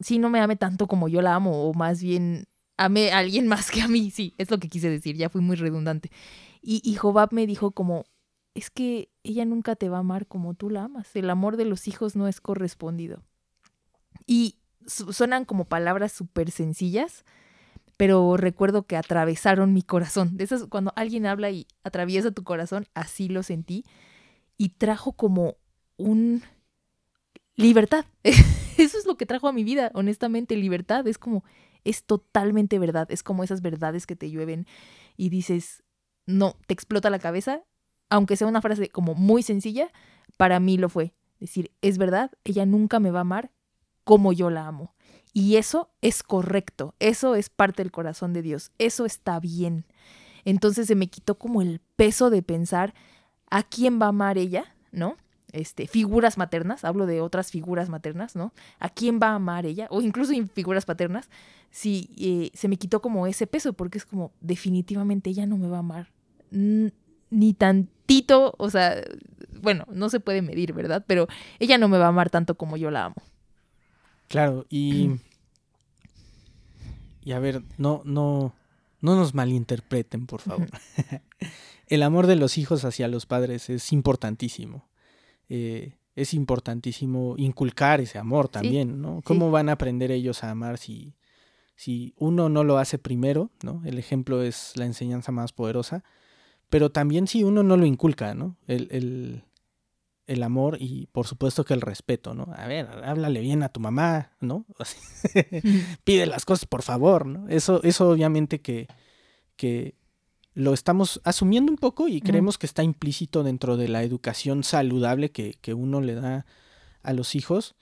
sí 0.00 0.18
no 0.18 0.30
me 0.30 0.40
ame 0.40 0.56
tanto 0.56 0.86
como 0.86 1.08
yo 1.08 1.22
la 1.22 1.34
amo, 1.34 1.68
o 1.68 1.74
más 1.74 2.02
bien 2.02 2.46
ame 2.76 3.12
a 3.12 3.18
alguien 3.18 3.46
más 3.46 3.70
que 3.70 3.82
a 3.82 3.88
mí, 3.88 4.10
sí, 4.10 4.34
es 4.38 4.50
lo 4.50 4.58
que 4.58 4.68
quise 4.68 4.90
decir, 4.90 5.16
ya 5.16 5.28
fui 5.28 5.40
muy 5.42 5.56
redundante. 5.56 6.10
Y, 6.62 6.82
y 6.84 6.94
Jobab 6.96 7.32
me 7.32 7.46
dijo 7.46 7.72
como, 7.72 8.04
es 8.54 8.70
que 8.70 9.09
ella 9.22 9.44
nunca 9.44 9.76
te 9.76 9.88
va 9.88 9.98
a 9.98 10.00
amar 10.00 10.26
como 10.26 10.54
tú 10.54 10.70
la 10.70 10.84
amas, 10.84 11.14
el 11.16 11.30
amor 11.30 11.56
de 11.56 11.64
los 11.66 11.88
hijos 11.88 12.16
no 12.16 12.28
es 12.28 12.40
correspondido. 12.40 13.22
Y 14.26 14.56
su- 14.86 15.12
suenan 15.12 15.44
como 15.44 15.64
palabras 15.66 16.12
súper 16.12 16.50
sencillas, 16.50 17.24
pero 17.96 18.36
recuerdo 18.36 18.84
que 18.84 18.96
atravesaron 18.96 19.74
mi 19.74 19.82
corazón. 19.82 20.36
De 20.36 20.44
esas, 20.44 20.66
cuando 20.66 20.92
alguien 20.96 21.26
habla 21.26 21.50
y 21.50 21.66
atraviesa 21.84 22.32
tu 22.32 22.44
corazón, 22.44 22.86
así 22.94 23.28
lo 23.28 23.42
sentí. 23.42 23.84
Y 24.58 24.70
trajo 24.70 25.12
como 25.12 25.56
un 25.98 26.42
libertad. 27.56 28.04
Eso 28.24 28.98
es 28.98 29.06
lo 29.06 29.16
que 29.16 29.26
trajo 29.26 29.48
a 29.48 29.52
mi 29.52 29.64
vida, 29.64 29.90
honestamente, 29.94 30.56
libertad. 30.56 31.06
Es 31.06 31.18
como, 31.18 31.44
es 31.84 32.04
totalmente 32.04 32.78
verdad. 32.78 33.10
Es 33.10 33.22
como 33.22 33.44
esas 33.44 33.60
verdades 33.62 34.06
que 34.06 34.16
te 34.16 34.30
llueven 34.30 34.66
y 35.16 35.28
dices, 35.28 35.82
no, 36.26 36.56
te 36.66 36.74
explota 36.74 37.10
la 37.10 37.18
cabeza. 37.18 37.62
Aunque 38.10 38.36
sea 38.36 38.48
una 38.48 38.60
frase 38.60 38.90
como 38.90 39.14
muy 39.14 39.42
sencilla, 39.42 39.90
para 40.36 40.60
mí 40.60 40.76
lo 40.76 40.88
fue. 40.88 41.14
Decir, 41.38 41.70
es 41.80 41.96
verdad, 41.96 42.32
ella 42.44 42.66
nunca 42.66 43.00
me 43.00 43.10
va 43.10 43.20
a 43.20 43.22
amar 43.22 43.50
como 44.04 44.32
yo 44.32 44.50
la 44.50 44.66
amo. 44.66 44.94
Y 45.32 45.56
eso 45.56 45.90
es 46.02 46.22
correcto, 46.22 46.94
eso 46.98 47.34
es 47.34 47.48
parte 47.48 47.82
del 47.82 47.92
corazón 47.92 48.32
de 48.32 48.42
Dios, 48.42 48.72
eso 48.78 49.06
está 49.06 49.38
bien. 49.38 49.86
Entonces 50.44 50.88
se 50.88 50.96
me 50.96 51.06
quitó 51.06 51.38
como 51.38 51.62
el 51.62 51.80
peso 51.96 52.30
de 52.30 52.42
pensar 52.42 52.94
a 53.50 53.62
quién 53.62 54.00
va 54.00 54.06
a 54.06 54.10
amar 54.10 54.38
ella, 54.38 54.74
¿no? 54.90 55.16
Este, 55.52 55.86
figuras 55.86 56.38
maternas, 56.38 56.84
hablo 56.84 57.06
de 57.06 57.20
otras 57.20 57.50
figuras 57.50 57.88
maternas, 57.88 58.36
¿no? 58.36 58.52
¿A 58.78 58.88
quién 58.88 59.18
va 59.22 59.28
a 59.28 59.34
amar 59.34 59.66
ella? 59.66 59.86
O 59.90 60.00
incluso 60.00 60.32
en 60.32 60.48
figuras 60.48 60.84
paternas, 60.84 61.28
si 61.70 62.10
eh, 62.18 62.50
se 62.54 62.68
me 62.68 62.76
quitó 62.76 63.00
como 63.00 63.26
ese 63.26 63.46
peso, 63.46 63.72
porque 63.72 63.98
es 63.98 64.06
como, 64.06 64.32
definitivamente 64.40 65.30
ella 65.30 65.46
no 65.46 65.58
me 65.58 65.68
va 65.68 65.76
a 65.76 65.80
amar. 65.80 66.08
Ni 67.30 67.54
tantito, 67.54 68.54
o 68.58 68.70
sea, 68.70 68.96
bueno, 69.60 69.86
no 69.92 70.08
se 70.10 70.20
puede 70.20 70.42
medir, 70.42 70.72
¿verdad? 70.72 71.04
Pero 71.06 71.28
ella 71.58 71.78
no 71.78 71.88
me 71.88 71.98
va 71.98 72.06
a 72.06 72.08
amar 72.08 72.30
tanto 72.30 72.56
como 72.56 72.76
yo 72.76 72.90
la 72.90 73.06
amo. 73.06 73.16
Claro, 74.28 74.66
y 74.68 75.10
y 77.22 77.32
a 77.32 77.38
ver, 77.38 77.62
no, 77.76 78.02
no, 78.04 78.54
no 79.00 79.16
nos 79.16 79.34
malinterpreten, 79.34 80.26
por 80.26 80.40
favor. 80.40 80.68
el 81.86 82.02
amor 82.02 82.26
de 82.26 82.36
los 82.36 82.58
hijos 82.58 82.84
hacia 82.84 83.08
los 83.08 83.26
padres 83.26 83.68
es 83.70 83.92
importantísimo. 83.92 84.88
Eh, 85.48 85.96
es 86.14 86.34
importantísimo 86.34 87.34
inculcar 87.38 88.00
ese 88.00 88.18
amor 88.18 88.48
también, 88.48 89.00
¿no? 89.00 89.22
¿Cómo 89.24 89.50
van 89.50 89.68
a 89.68 89.72
aprender 89.72 90.10
ellos 90.10 90.42
a 90.44 90.50
amar 90.50 90.78
si, 90.78 91.14
si 91.76 92.14
uno 92.16 92.48
no 92.48 92.64
lo 92.64 92.78
hace 92.78 92.98
primero, 92.98 93.50
¿no? 93.62 93.82
El 93.84 93.98
ejemplo 93.98 94.42
es 94.42 94.72
la 94.76 94.86
enseñanza 94.86 95.32
más 95.32 95.52
poderosa, 95.52 96.04
pero 96.70 96.90
también 96.90 97.26
si 97.26 97.44
uno 97.44 97.62
no 97.62 97.76
lo 97.76 97.84
inculca, 97.84 98.34
¿no? 98.34 98.56
El, 98.66 98.88
el, 98.92 99.44
el 100.26 100.42
amor 100.44 100.76
y 100.80 101.08
por 101.08 101.26
supuesto 101.26 101.64
que 101.64 101.74
el 101.74 101.80
respeto, 101.80 102.34
¿no? 102.34 102.46
A 102.56 102.68
ver, 102.68 102.88
háblale 103.04 103.40
bien 103.40 103.64
a 103.64 103.68
tu 103.68 103.80
mamá, 103.80 104.32
¿no? 104.40 104.64
Pide 106.04 106.26
las 106.26 106.44
cosas 106.44 106.66
por 106.66 106.82
favor, 106.82 107.26
¿no? 107.26 107.48
Eso, 107.48 107.82
eso 107.82 108.08
obviamente 108.08 108.60
que, 108.60 108.86
que 109.56 109.96
lo 110.54 110.72
estamos 110.72 111.20
asumiendo 111.24 111.72
un 111.72 111.78
poco 111.78 112.06
y 112.06 112.20
creemos 112.20 112.58
que 112.58 112.66
está 112.66 112.84
implícito 112.84 113.42
dentro 113.42 113.76
de 113.76 113.88
la 113.88 114.04
educación 114.04 114.62
saludable 114.62 115.32
que, 115.32 115.54
que 115.60 115.74
uno 115.74 116.00
le 116.00 116.14
da 116.14 116.46
a 117.02 117.12
los 117.12 117.34
hijos. 117.34 117.74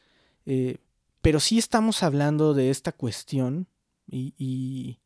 Eh, 0.46 0.78
pero 1.20 1.40
sí 1.40 1.58
estamos 1.58 2.02
hablando 2.02 2.54
de 2.54 2.70
esta 2.70 2.92
cuestión 2.92 3.68
y, 4.06 4.34
y, 4.38 5.00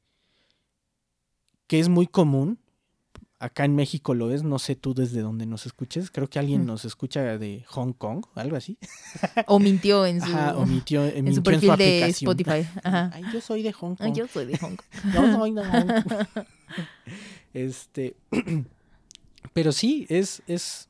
que 1.66 1.80
es 1.80 1.88
muy 1.88 2.06
común 2.06 2.60
Acá 3.42 3.64
en 3.64 3.74
México 3.74 4.14
lo 4.14 4.30
es, 4.30 4.44
no 4.44 4.60
sé 4.60 4.76
tú 4.76 4.94
desde 4.94 5.20
dónde 5.20 5.46
nos 5.46 5.66
escuches. 5.66 6.12
Creo 6.12 6.30
que 6.30 6.38
alguien 6.38 6.64
nos 6.64 6.84
escucha 6.84 7.38
de 7.38 7.64
Hong 7.66 7.92
Kong, 7.92 8.24
algo 8.36 8.54
así. 8.54 8.78
O 9.48 9.58
mintió 9.58 10.06
en 10.06 10.20
su, 10.20 10.32
omitió, 10.56 11.04
en 11.04 11.34
su 11.34 11.42
perfil 11.42 11.76
de 11.76 12.06
Spotify. 12.06 12.64
Ay, 12.84 13.24
yo 13.32 13.40
soy 13.40 13.64
de 13.64 13.72
Hong 13.72 13.96
Kong. 13.96 14.14
yo 14.14 14.28
soy 14.28 14.46
de 14.46 14.58
Hong 14.58 14.76
Kong. 14.76 14.86
No, 15.12 15.38
soy 15.38 15.54
de 15.54 15.64
Hong 15.64 15.86
Kong. 15.86 16.26
Este, 17.52 18.14
pero 19.52 19.72
sí, 19.72 20.06
es, 20.08 20.44
es, 20.46 20.88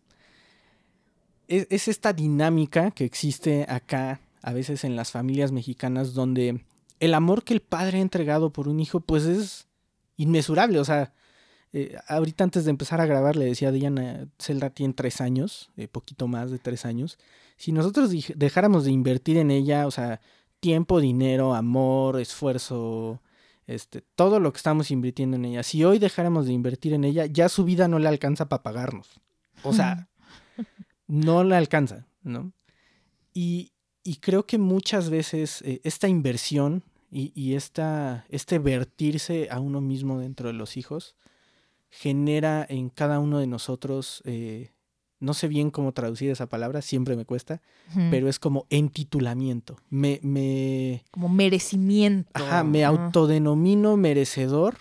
es, 1.48 1.66
es 1.70 1.88
esta 1.88 2.12
dinámica 2.12 2.90
que 2.90 3.06
existe 3.06 3.64
acá, 3.66 4.20
a 4.42 4.52
veces 4.52 4.84
en 4.84 4.94
las 4.94 5.10
familias 5.10 5.52
mexicanas, 5.52 6.12
donde 6.12 6.62
el 7.00 7.14
amor 7.14 7.44
que 7.44 7.54
el 7.54 7.62
padre 7.62 7.96
ha 7.96 8.02
entregado 8.02 8.50
por 8.50 8.68
un 8.68 8.78
hijo, 8.78 9.00
pues 9.00 9.24
es 9.24 9.68
inmesurable. 10.18 10.78
O 10.78 10.84
sea, 10.84 11.14
eh, 11.72 11.96
ahorita 12.06 12.44
antes 12.44 12.64
de 12.64 12.70
empezar 12.70 13.00
a 13.00 13.06
grabar 13.06 13.36
le 13.36 13.46
decía 13.46 13.68
a 13.68 13.72
Diana, 13.72 14.28
Zelda 14.38 14.70
tiene 14.70 14.92
tres 14.92 15.20
años, 15.20 15.70
eh, 15.76 15.88
poquito 15.88 16.28
más 16.28 16.50
de 16.50 16.58
tres 16.58 16.84
años. 16.84 17.18
Si 17.56 17.72
nosotros 17.72 18.10
dejáramos 18.36 18.84
de 18.84 18.90
invertir 18.90 19.38
en 19.38 19.50
ella, 19.50 19.86
o 19.86 19.90
sea, 19.90 20.20
tiempo, 20.60 21.00
dinero, 21.00 21.54
amor, 21.54 22.20
esfuerzo, 22.20 23.22
este, 23.66 24.02
todo 24.14 24.38
lo 24.38 24.52
que 24.52 24.58
estamos 24.58 24.90
invirtiendo 24.90 25.36
en 25.36 25.46
ella, 25.46 25.62
si 25.62 25.82
hoy 25.82 25.98
dejáramos 25.98 26.46
de 26.46 26.52
invertir 26.52 26.92
en 26.92 27.04
ella, 27.04 27.24
ya 27.26 27.48
su 27.48 27.64
vida 27.64 27.88
no 27.88 27.98
le 27.98 28.08
alcanza 28.08 28.48
para 28.48 28.62
pagarnos. 28.62 29.20
O 29.62 29.72
sea, 29.72 30.08
no 31.06 31.42
le 31.42 31.56
alcanza, 31.56 32.06
¿no? 32.22 32.52
Y, 33.32 33.72
y 34.04 34.16
creo 34.16 34.44
que 34.44 34.58
muchas 34.58 35.08
veces 35.08 35.62
eh, 35.62 35.80
esta 35.84 36.06
inversión 36.08 36.82
y, 37.10 37.32
y 37.34 37.54
esta, 37.54 38.26
este 38.28 38.58
vertirse 38.58 39.48
a 39.50 39.58
uno 39.58 39.80
mismo 39.80 40.18
dentro 40.18 40.48
de 40.48 40.54
los 40.54 40.76
hijos, 40.76 41.16
genera 41.92 42.66
en 42.66 42.88
cada 42.88 43.20
uno 43.20 43.38
de 43.38 43.46
nosotros, 43.46 44.22
eh, 44.24 44.72
no 45.20 45.34
sé 45.34 45.46
bien 45.46 45.70
cómo 45.70 45.92
traducir 45.92 46.30
esa 46.30 46.46
palabra, 46.46 46.80
siempre 46.80 47.16
me 47.16 47.26
cuesta, 47.26 47.60
pero 48.10 48.30
es 48.30 48.38
como 48.38 48.66
entitulamiento. 48.70 49.76
Me, 49.90 50.18
me... 50.22 51.04
Como 51.10 51.28
merecimiento. 51.28 52.30
Ajá, 52.32 52.64
me 52.64 52.86
autodenomino 52.86 53.98
merecedor 53.98 54.78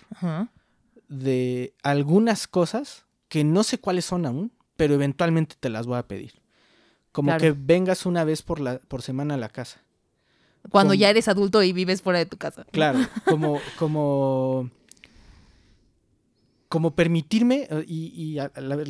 de 1.06 1.74
algunas 1.82 2.48
cosas 2.48 3.04
que 3.28 3.44
no 3.44 3.62
sé 3.62 3.78
cuáles 3.78 4.06
son 4.06 4.24
aún, 4.24 4.50
pero 4.76 4.94
eventualmente 4.94 5.54
te 5.60 5.68
las 5.68 5.86
voy 5.86 5.98
a 5.98 6.08
pedir. 6.08 6.40
Como 7.12 7.36
que 7.36 7.52
vengas 7.52 8.06
una 8.06 8.24
vez 8.24 8.40
por, 8.40 8.58
la, 8.58 8.78
por 8.78 9.02
semana 9.02 9.34
a 9.34 9.36
la 9.36 9.50
casa. 9.50 9.82
Cuando 10.70 10.94
ya 10.94 11.10
eres 11.10 11.28
adulto 11.28 11.62
y 11.62 11.74
vives 11.74 12.00
fuera 12.00 12.18
de 12.18 12.26
tu 12.26 12.38
casa. 12.38 12.64
Claro, 12.72 13.00
como, 13.26 13.60
como 13.78 14.70
como 16.72 16.94
permitirme, 16.94 17.68
eh, 17.68 17.84
y, 17.86 18.38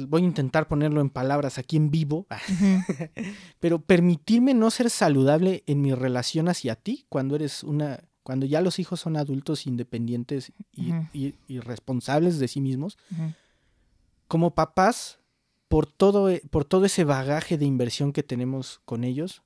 voy 0.06 0.22
a 0.22 0.24
intentar 0.24 0.68
ponerlo 0.68 1.00
en 1.00 1.10
palabras 1.10 1.58
aquí 1.58 1.76
en 1.76 1.90
vivo, 1.90 2.28
pero 3.58 3.80
permitirme 3.80 4.54
no 4.54 4.70
ser 4.70 4.88
saludable 4.88 5.64
en 5.66 5.82
mi 5.82 5.92
relación 5.92 6.48
hacia 6.48 6.76
ti 6.76 7.06
cuando 7.08 7.34
eres 7.34 7.64
una, 7.64 8.04
cuando 8.22 8.46
ya 8.46 8.60
los 8.60 8.78
hijos 8.78 9.00
son 9.00 9.16
adultos 9.16 9.66
independientes 9.66 10.52
y, 10.70 11.58
responsables 11.58 12.38
de 12.38 12.46
sí 12.46 12.60
mismos, 12.60 12.98
como 14.28 14.54
papás, 14.54 15.18
por 15.66 15.86
todo, 15.86 16.30
e, 16.30 16.40
por 16.52 16.64
todo 16.64 16.84
ese 16.84 17.02
bagaje 17.02 17.58
de 17.58 17.64
inversión 17.64 18.12
que 18.12 18.22
tenemos 18.22 18.80
con 18.84 19.02
ellos, 19.02 19.42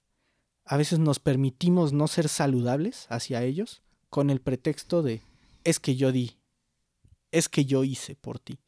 a 0.66 0.76
veces 0.76 0.98
nos 0.98 1.20
permitimos 1.20 1.94
no 1.94 2.06
ser 2.06 2.28
saludables 2.28 3.06
hacia 3.08 3.42
ellos 3.42 3.80
con 4.10 4.28
el 4.28 4.42
pretexto 4.42 5.02
de 5.02 5.22
es 5.64 5.80
que 5.80 5.96
yo 5.96 6.12
di, 6.12 6.36
es 7.38 7.48
que 7.48 7.64
yo 7.64 7.84
hice 7.84 8.16
por 8.16 8.38
ti. 8.38 8.58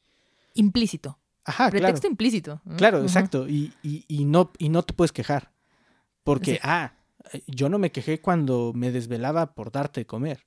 Implícito. 0.54 1.18
Ajá, 1.44 1.70
Pretexto 1.70 2.06
implícito. 2.06 2.60
Claro, 2.76 3.00
exacto. 3.00 3.48
Y, 3.48 3.72
y, 3.82 4.24
no, 4.26 4.50
y 4.58 4.68
no 4.68 4.82
te 4.82 4.92
puedes 4.92 5.12
quejar. 5.12 5.52
Porque, 6.22 6.60
ah, 6.62 6.92
yo 7.46 7.70
no 7.70 7.78
me 7.78 7.90
quejé 7.90 8.20
cuando 8.20 8.72
me 8.74 8.92
desvelaba 8.92 9.54
por 9.54 9.72
darte 9.72 10.02
de 10.02 10.06
comer. 10.06 10.46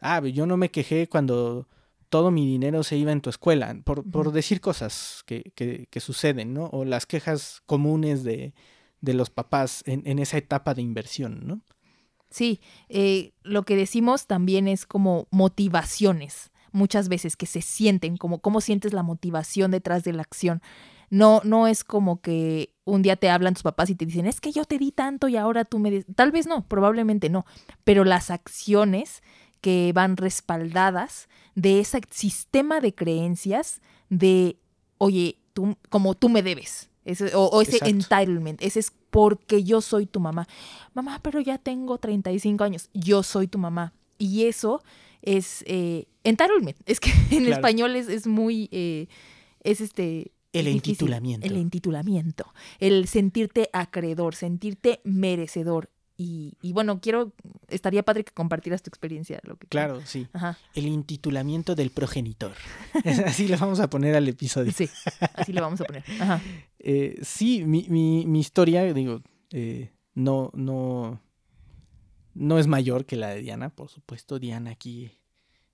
Ah, 0.00 0.20
yo 0.20 0.46
no 0.46 0.56
me 0.56 0.70
quejé 0.70 1.08
cuando 1.08 1.66
todo 2.10 2.30
mi 2.30 2.46
dinero 2.46 2.84
se 2.84 2.96
iba 2.96 3.10
en 3.10 3.20
tu 3.20 3.30
escuela, 3.30 3.76
por, 3.84 4.08
por 4.08 4.30
decir 4.30 4.60
cosas 4.60 5.24
que, 5.26 5.52
que, 5.56 5.88
que, 5.90 6.00
suceden, 6.00 6.54
¿no? 6.54 6.66
O 6.66 6.84
las 6.84 7.06
quejas 7.06 7.62
comunes 7.66 8.22
de, 8.22 8.54
de 9.00 9.14
los 9.14 9.30
papás 9.30 9.82
en, 9.86 10.02
en, 10.06 10.20
esa 10.20 10.38
etapa 10.38 10.74
de 10.74 10.82
inversión, 10.82 11.40
¿no? 11.44 11.62
Sí, 12.30 12.60
eh, 12.88 13.32
lo 13.42 13.64
que 13.64 13.74
decimos 13.74 14.26
también 14.26 14.68
es 14.68 14.86
como 14.86 15.26
motivaciones 15.30 16.52
muchas 16.76 17.08
veces 17.08 17.36
que 17.36 17.46
se 17.46 17.62
sienten, 17.62 18.16
como 18.16 18.38
cómo 18.38 18.60
sientes 18.60 18.92
la 18.92 19.02
motivación 19.02 19.70
detrás 19.70 20.04
de 20.04 20.12
la 20.12 20.22
acción. 20.22 20.62
No, 21.08 21.40
no 21.44 21.66
es 21.66 21.84
como 21.84 22.20
que 22.20 22.74
un 22.84 23.02
día 23.02 23.16
te 23.16 23.30
hablan 23.30 23.54
tus 23.54 23.62
papás 23.62 23.90
y 23.90 23.94
te 23.94 24.06
dicen, 24.06 24.26
es 24.26 24.40
que 24.40 24.52
yo 24.52 24.64
te 24.64 24.78
di 24.78 24.92
tanto 24.92 25.28
y 25.28 25.36
ahora 25.36 25.64
tú 25.64 25.78
me... 25.78 26.02
Tal 26.02 26.32
vez 26.32 26.46
no, 26.46 26.66
probablemente 26.66 27.30
no, 27.30 27.46
pero 27.84 28.04
las 28.04 28.30
acciones 28.30 29.22
que 29.60 29.92
van 29.94 30.16
respaldadas 30.16 31.28
de 31.54 31.80
ese 31.80 32.00
sistema 32.10 32.80
de 32.80 32.94
creencias 32.94 33.80
de, 34.10 34.58
oye, 34.98 35.38
tú, 35.54 35.76
como 35.88 36.14
tú 36.14 36.28
me 36.28 36.42
debes, 36.42 36.90
o, 37.34 37.62
ese 37.62 37.78
entitlement, 37.88 38.60
ese 38.60 38.80
es 38.80 38.92
porque 39.10 39.64
yo 39.64 39.80
soy 39.80 40.06
tu 40.06 40.20
mamá. 40.20 40.46
Mamá, 40.92 41.20
pero 41.22 41.40
ya 41.40 41.56
tengo 41.56 41.98
35 41.98 42.64
años, 42.64 42.90
yo 42.92 43.22
soy 43.22 43.46
tu 43.46 43.58
mamá. 43.58 43.92
Y 44.18 44.44
eso 44.46 44.82
es 45.26 45.62
eh. 45.66 46.06
Es 46.86 47.00
que 47.00 47.10
en 47.30 47.46
español 47.46 47.94
es, 47.94 48.08
es 48.08 48.26
muy, 48.26 48.68
eh, 48.72 49.08
es 49.62 49.80
este... 49.80 50.32
El 50.52 50.68
intitulamiento. 50.68 51.46
El 51.46 51.58
intitulamiento. 51.58 52.54
El 52.78 53.06
sentirte 53.08 53.68
acreedor, 53.74 54.34
sentirte 54.34 55.00
merecedor. 55.04 55.90
Y, 56.16 56.54
y, 56.62 56.72
bueno, 56.72 56.98
quiero, 57.02 57.34
estaría 57.68 58.02
padre 58.02 58.24
que 58.24 58.32
compartieras 58.32 58.82
tu 58.82 58.88
experiencia. 58.88 59.38
Lo 59.42 59.56
que 59.56 59.66
claro, 59.66 60.00
sí. 60.06 60.26
El 60.74 60.86
intitulamiento 60.86 61.74
del 61.74 61.90
progenitor. 61.90 62.52
así 63.26 63.48
le 63.48 63.56
vamos 63.56 63.80
a 63.80 63.90
poner 63.90 64.16
al 64.16 64.26
episodio. 64.26 64.72
Sí, 64.72 64.88
así 65.34 65.52
le 65.52 65.60
vamos 65.60 65.80
a 65.82 65.84
poner. 65.84 66.04
Eh, 66.88 67.18
sí, 67.22 67.64
mi, 67.64 67.86
mi, 67.88 68.26
mi, 68.26 68.38
historia, 68.38 68.84
digo, 68.94 69.20
eh, 69.50 69.90
no, 70.14 70.52
no, 70.54 71.20
no 72.36 72.58
es 72.58 72.66
mayor 72.66 73.06
que 73.06 73.16
la 73.16 73.30
de 73.30 73.40
Diana, 73.40 73.70
por 73.70 73.88
supuesto. 73.88 74.38
Diana 74.38 74.70
aquí 74.70 75.18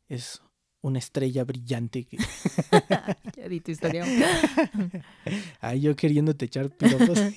es 0.09 0.41
una 0.81 0.99
estrella 0.99 1.45
brillante. 1.45 2.05
Que... 2.05 2.19
ya 3.37 3.49
di 3.49 3.61
tu 3.61 3.73
historia. 3.73 4.05
Ay, 5.61 5.81
yo 5.81 5.97
queriéndote 5.97 6.47
echar 6.47 6.71
piropos. 6.71 7.19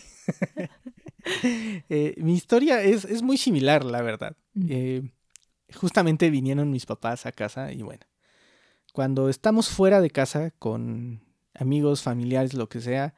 Eh, 1.90 2.14
mi 2.18 2.36
historia 2.36 2.84
es, 2.84 3.04
es, 3.04 3.24
muy 3.24 3.38
similar, 3.38 3.84
la 3.84 4.04
verdad. 4.04 4.38
Eh, 4.70 5.10
justamente 5.74 6.30
vinieron 6.30 6.70
mis 6.70 6.86
papás 6.86 7.26
a 7.26 7.32
casa 7.32 7.72
y 7.72 7.82
bueno, 7.82 8.06
cuando 8.94 9.28
estamos 9.28 9.70
fuera 9.70 10.02
de 10.02 10.12
casa 10.12 10.52
con 10.52 11.24
amigos, 11.56 12.04
familiares, 12.04 12.54
lo 12.54 12.70
que 12.70 12.80
sea, 12.80 13.16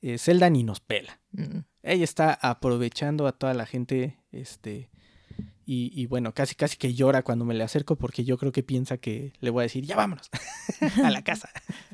eh, 0.00 0.16
Zelda 0.16 0.48
ni 0.48 0.64
nos 0.64 0.80
pela. 0.80 1.20
Mm. 1.32 1.58
Ella 1.82 2.04
está 2.04 2.32
aprovechando 2.32 3.26
a 3.26 3.32
toda 3.32 3.52
la 3.52 3.66
gente, 3.66 4.18
este, 4.32 4.90
y, 5.72 6.06
bueno, 6.06 6.34
casi 6.34 6.56
casi 6.56 6.76
que 6.76 6.94
llora 6.94 7.22
cuando 7.22 7.44
me 7.44 7.54
le 7.54 7.62
acerco 7.62 7.94
porque 7.94 8.24
yo 8.24 8.36
creo 8.38 8.50
que 8.50 8.64
piensa 8.64 8.98
que 8.98 9.34
le 9.38 9.50
voy 9.50 9.60
a 9.60 9.62
decir, 9.62 9.86
ya 9.86 9.94
vámonos 9.94 10.28
a 11.04 11.10
la 11.12 11.22
casa. 11.22 11.48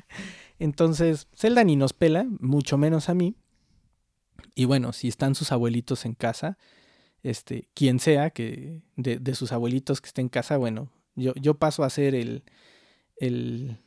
Entonces, 0.59 1.27
Zelda 1.35 1.63
ni 1.63 1.75
nos 1.75 1.93
pela, 1.93 2.25
mucho 2.39 2.79
menos 2.79 3.07
a 3.07 3.13
mí. 3.13 3.35
Y 4.55 4.65
bueno, 4.65 4.93
si 4.93 5.07
están 5.07 5.35
sus 5.35 5.51
abuelitos 5.51 6.05
en 6.05 6.15
casa, 6.15 6.57
este, 7.21 7.67
quien 7.75 7.99
sea 7.99 8.31
que 8.31 8.81
de, 8.95 9.35
sus 9.35 9.51
abuelitos 9.51 10.01
que 10.01 10.07
esté 10.07 10.21
en 10.21 10.29
casa, 10.29 10.57
bueno, 10.57 10.91
Yo, 11.13 11.35
yo 11.35 11.53
paso 11.53 11.83
a 11.83 11.91
ser 11.91 12.15
el, 12.15 12.45
el, 13.17 13.77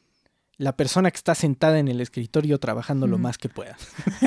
la 0.56 0.76
persona 0.76 1.10
que 1.10 1.16
está 1.16 1.34
sentada 1.34 1.80
en 1.80 1.88
el 1.88 2.00
escritorio 2.00 2.60
trabajando 2.60 3.08
lo 3.08 3.18
más 3.18 3.38
que 3.38 3.48
pueda. 3.48 3.76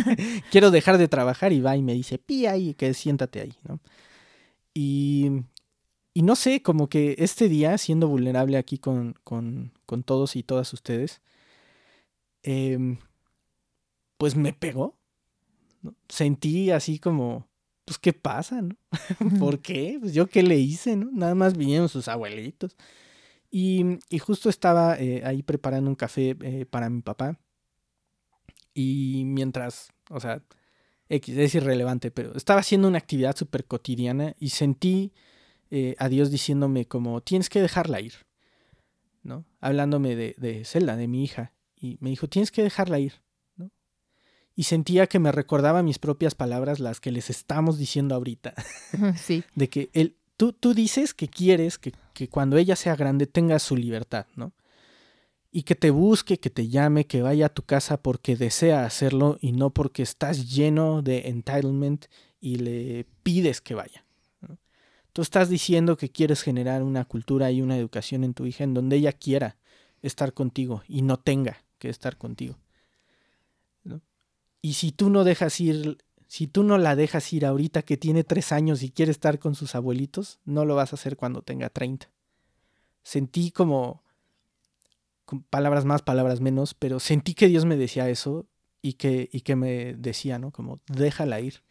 Quiero 0.52 0.72
dejar 0.72 0.98
de 0.98 1.08
trabajar 1.08 1.54
y 1.54 1.62
va 1.62 1.78
y 1.78 1.82
me 1.82 1.94
dice, 1.94 2.18
pía 2.18 2.58
y 2.58 2.74
que 2.74 2.94
siéntate 2.94 3.40
ahí, 3.40 3.54
¿no? 3.64 3.80
Y, 4.74 5.44
y 6.14 6.22
no 6.22 6.36
sé, 6.36 6.62
como 6.62 6.90
que 6.90 7.16
este 7.18 7.50
día, 7.50 7.78
siendo 7.78 8.08
vulnerable 8.08 8.58
aquí 8.58 8.78
con, 8.78 9.16
con, 9.24 9.74
con 9.86 10.04
todos 10.04 10.36
y 10.36 10.44
todas 10.44 10.72
ustedes, 10.74 11.22
em, 12.44 12.98
pues 14.18 14.36
me 14.36 14.54
pegó. 14.54 14.96
¿no? 15.82 15.96
Sentí 16.08 16.70
así 16.72 17.00
como, 17.00 17.48
pues, 17.86 17.98
¿qué 17.98 18.14
pasa? 18.14 18.62
¿no? 18.62 18.76
¿Por 19.40 19.60
qué? 19.60 19.98
Pues 20.00 20.14
yo 20.14 20.28
qué 20.28 20.44
le 20.44 20.58
hice, 20.58 20.96
¿no? 20.96 21.10
Nada 21.12 21.36
más 21.36 21.58
vinieron 21.58 21.90
sus 21.90 22.08
abuelitos. 22.08 22.76
Y, 23.50 24.00
y 24.10 24.20
justo 24.20 24.50
estaba 24.50 24.98
eh, 25.00 25.24
ahí 25.26 25.44
preparando 25.44 25.90
un 25.90 25.96
café 25.96 26.38
eh, 26.42 26.66
para 26.66 26.90
mi 26.90 27.02
papá. 27.02 27.40
Y 28.74 29.24
mientras, 29.26 29.94
o 30.10 30.20
sea, 30.20 30.44
X, 31.10 31.38
es 31.38 31.56
irrelevante, 31.56 32.12
pero 32.12 32.36
estaba 32.36 32.60
haciendo 32.60 32.88
una 32.88 32.98
actividad 32.98 33.36
súper 33.36 33.66
cotidiana 33.66 34.36
y 34.40 34.50
sentí 34.50 35.12
eh, 35.76 35.96
a 35.98 36.08
Dios 36.08 36.30
diciéndome 36.30 36.86
como, 36.86 37.22
tienes 37.22 37.50
que 37.50 37.60
dejarla 37.60 38.00
ir, 38.00 38.14
¿no? 39.24 39.44
Hablándome 39.60 40.16
de, 40.16 40.36
de 40.38 40.66
Zelda, 40.66 40.96
de 40.96 41.08
mi 41.08 41.24
hija. 41.24 41.52
Y 41.76 41.98
me 42.00 42.12
dijo, 42.12 42.30
tienes 42.30 42.52
que 42.52 42.62
dejarla 42.62 43.00
ir, 43.00 43.24
¿no? 43.56 43.72
Y 44.54 44.66
sentía 44.66 45.08
que 45.08 45.18
me 45.18 45.32
recordaba 45.32 45.82
mis 45.82 45.98
propias 45.98 46.36
palabras, 46.36 46.80
las 46.80 47.00
que 47.00 47.12
les 47.12 47.32
estamos 47.32 47.80
diciendo 47.80 48.14
ahorita 48.14 48.54
Sí, 49.18 49.44
de 49.56 49.68
que 49.68 49.90
él, 49.94 50.16
tú, 50.38 50.54
tú 50.54 50.76
dices 50.76 51.16
que 51.16 51.28
quieres 51.28 51.80
que, 51.80 51.92
que 52.14 52.30
cuando 52.30 52.58
ella 52.58 52.76
sea 52.76 52.96
grande 52.96 53.26
tenga 53.26 53.58
su 53.58 53.76
libertad, 53.76 54.28
¿no? 54.36 54.54
Y 55.50 55.64
que 55.64 55.74
te 55.74 55.90
busque, 55.90 56.38
que 56.40 56.52
te 56.52 56.68
llame, 56.68 57.08
que 57.08 57.24
vaya 57.24 57.48
a 57.48 57.54
tu 57.54 57.64
casa 57.64 58.00
porque 58.00 58.36
desea 58.36 58.86
hacerlo 58.86 59.40
y 59.42 59.54
no 59.54 59.72
porque 59.72 60.04
estás 60.04 60.54
lleno 60.54 61.02
de 61.02 61.30
entitlement 61.30 62.06
y 62.40 62.58
le 62.58 63.08
pides 63.24 63.60
que 63.60 63.74
vaya. 63.74 64.03
Tú 65.14 65.22
estás 65.22 65.48
diciendo 65.48 65.96
que 65.96 66.10
quieres 66.10 66.42
generar 66.42 66.84
una 66.84 67.06
cultura 67.06 67.52
y 67.52 67.62
una 67.62 67.78
educación 67.78 68.24
en 68.24 68.34
tu 68.34 68.46
hija 68.46 68.64
en 68.64 68.74
donde 68.74 68.98
ella 68.98 69.14
quiera 69.14 69.58
estar 70.02 70.34
contigo 70.34 70.84
y 70.88 71.04
no 71.04 71.18
tenga 71.18 71.64
que 71.78 71.90
estar 71.90 72.18
contigo. 72.18 72.58
Y 74.62 74.74
si 74.74 74.92
tú 74.92 75.10
no 75.10 75.24
dejas 75.24 75.60
ir 75.60 75.98
si 76.34 76.48
tú 76.48 76.64
no 76.64 76.80
la 76.80 76.96
dejas 76.96 77.32
ir 77.32 77.46
ahorita 77.46 77.84
que 77.84 77.96
tiene 77.96 78.24
tres 78.24 78.52
años 78.52 78.82
y 78.82 78.90
quiere 78.90 79.12
estar 79.12 79.38
con 79.38 79.54
sus 79.54 79.76
abuelitos, 79.76 80.40
no 80.46 80.66
lo 80.66 80.74
vas 80.74 80.92
a 80.92 80.96
hacer 80.96 81.16
cuando 81.16 81.44
tenga 81.44 81.70
30. 81.70 82.10
Sentí 83.04 83.52
como, 83.52 84.02
con 85.26 85.44
palabras 85.44 85.86
más, 85.86 86.02
palabras 86.02 86.42
menos, 86.42 86.74
pero 86.74 87.00
sentí 87.00 87.36
que 87.36 87.48
Dios 87.48 87.66
me 87.66 87.78
decía 87.78 88.10
eso 88.10 88.48
y 88.82 88.94
que, 88.94 89.30
y 89.32 89.42
que 89.42 89.56
me 89.56 89.94
decía, 89.94 90.40
¿no? 90.40 90.50
Como, 90.50 90.80
déjala 90.88 91.40
ir. 91.40 91.62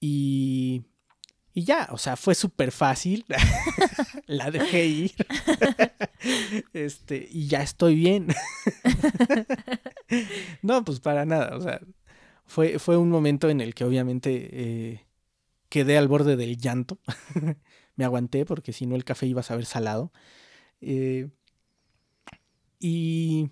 Y, 0.00 0.84
y 1.54 1.64
ya, 1.64 1.88
o 1.92 1.98
sea, 1.98 2.16
fue 2.16 2.34
súper 2.34 2.72
fácil. 2.72 3.24
la 4.26 4.50
dejé 4.50 4.86
ir. 4.86 5.12
este, 6.72 7.28
y 7.30 7.46
ya 7.46 7.62
estoy 7.62 7.94
bien. 7.94 8.28
no, 10.62 10.84
pues 10.84 11.00
para 11.00 11.26
nada, 11.26 11.56
o 11.56 11.60
sea, 11.60 11.80
fue, 12.46 12.78
fue 12.78 12.96
un 12.96 13.10
momento 13.10 13.50
en 13.50 13.60
el 13.60 13.74
que 13.74 13.84
obviamente 13.84 14.48
eh, 14.52 15.04
quedé 15.68 15.98
al 15.98 16.08
borde 16.08 16.36
del 16.36 16.56
llanto. 16.56 16.98
Me 17.96 18.06
aguanté 18.06 18.46
porque 18.46 18.72
si 18.72 18.86
no 18.86 18.96
el 18.96 19.04
café 19.04 19.26
iba 19.26 19.40
a 19.40 19.44
saber 19.44 19.66
salado. 19.66 20.10
Eh, 20.80 21.28
y 22.78 23.50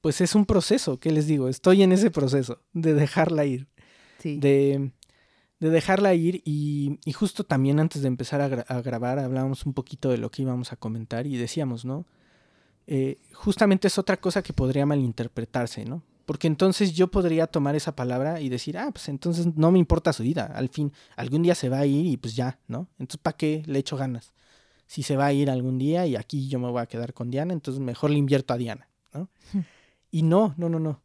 pues 0.00 0.20
es 0.20 0.34
un 0.34 0.44
proceso, 0.44 0.98
¿qué 0.98 1.12
les 1.12 1.28
digo? 1.28 1.48
Estoy 1.48 1.84
en 1.84 1.92
ese 1.92 2.10
proceso 2.10 2.62
de 2.72 2.94
dejarla 2.94 3.44
ir. 3.44 3.68
sí. 4.18 4.38
De, 4.38 4.90
de 5.60 5.70
dejarla 5.70 6.14
ir 6.14 6.42
y, 6.44 6.98
y 7.04 7.12
justo 7.12 7.44
también 7.44 7.80
antes 7.80 8.02
de 8.02 8.08
empezar 8.08 8.40
a, 8.40 8.48
gra- 8.48 8.64
a 8.68 8.80
grabar 8.80 9.18
hablábamos 9.18 9.66
un 9.66 9.72
poquito 9.74 10.10
de 10.10 10.18
lo 10.18 10.30
que 10.30 10.42
íbamos 10.42 10.72
a 10.72 10.76
comentar 10.76 11.26
y 11.26 11.36
decíamos, 11.36 11.84
¿no? 11.84 12.04
Eh, 12.86 13.18
justamente 13.34 13.88
es 13.88 13.98
otra 13.98 14.18
cosa 14.18 14.42
que 14.42 14.52
podría 14.52 14.86
malinterpretarse, 14.86 15.84
¿no? 15.84 16.02
Porque 16.24 16.46
entonces 16.46 16.92
yo 16.94 17.08
podría 17.10 17.46
tomar 17.46 17.74
esa 17.74 17.96
palabra 17.96 18.40
y 18.40 18.48
decir, 18.48 18.78
ah, 18.78 18.90
pues 18.92 19.08
entonces 19.08 19.56
no 19.56 19.70
me 19.72 19.78
importa 19.78 20.12
su 20.12 20.22
vida, 20.22 20.46
al 20.54 20.68
fin, 20.68 20.92
algún 21.16 21.42
día 21.42 21.54
se 21.54 21.68
va 21.68 21.80
a 21.80 21.86
ir 21.86 22.06
y 22.06 22.16
pues 22.16 22.36
ya, 22.36 22.58
¿no? 22.68 22.86
Entonces, 22.98 23.20
¿para 23.22 23.36
qué 23.36 23.62
le 23.66 23.78
echo 23.78 23.96
ganas? 23.96 24.32
Si 24.86 25.02
se 25.02 25.16
va 25.16 25.26
a 25.26 25.32
ir 25.34 25.50
algún 25.50 25.76
día 25.78 26.06
y 26.06 26.16
aquí 26.16 26.48
yo 26.48 26.58
me 26.58 26.70
voy 26.70 26.80
a 26.80 26.86
quedar 26.86 27.12
con 27.12 27.30
Diana, 27.30 27.52
entonces 27.52 27.80
mejor 27.82 28.10
le 28.10 28.18
invierto 28.18 28.54
a 28.54 28.56
Diana, 28.58 28.88
¿no? 29.12 29.28
y 30.10 30.22
no, 30.22 30.54
no, 30.56 30.68
no, 30.70 30.78
no. 30.78 31.02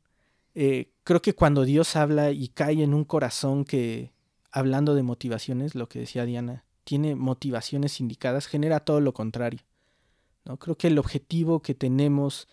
Eh, 0.56 0.92
creo 1.04 1.22
que 1.22 1.34
cuando 1.36 1.64
Dios 1.66 1.96
habla 1.98 2.32
y 2.32 2.48
cae 2.50 2.82
en 2.84 2.94
un 2.94 3.04
corazón 3.04 3.66
que, 3.66 4.13
hablando 4.54 4.94
de 4.94 5.04
motivaciones, 5.04 5.74
lo 5.74 5.90
que 5.90 6.00
decía 6.00 6.26
Diana, 6.26 6.64
tiene 6.84 7.16
motivaciones 7.16 8.00
indicadas, 8.00 8.46
genera 8.46 8.80
todo 8.82 9.02
lo 9.02 9.14
contrario. 9.14 9.60
¿no? 10.46 10.58
Creo 10.58 10.78
que 10.78 10.88
el 10.88 11.00
objetivo 11.00 11.62
que 11.62 11.74
tenemos 11.74 12.48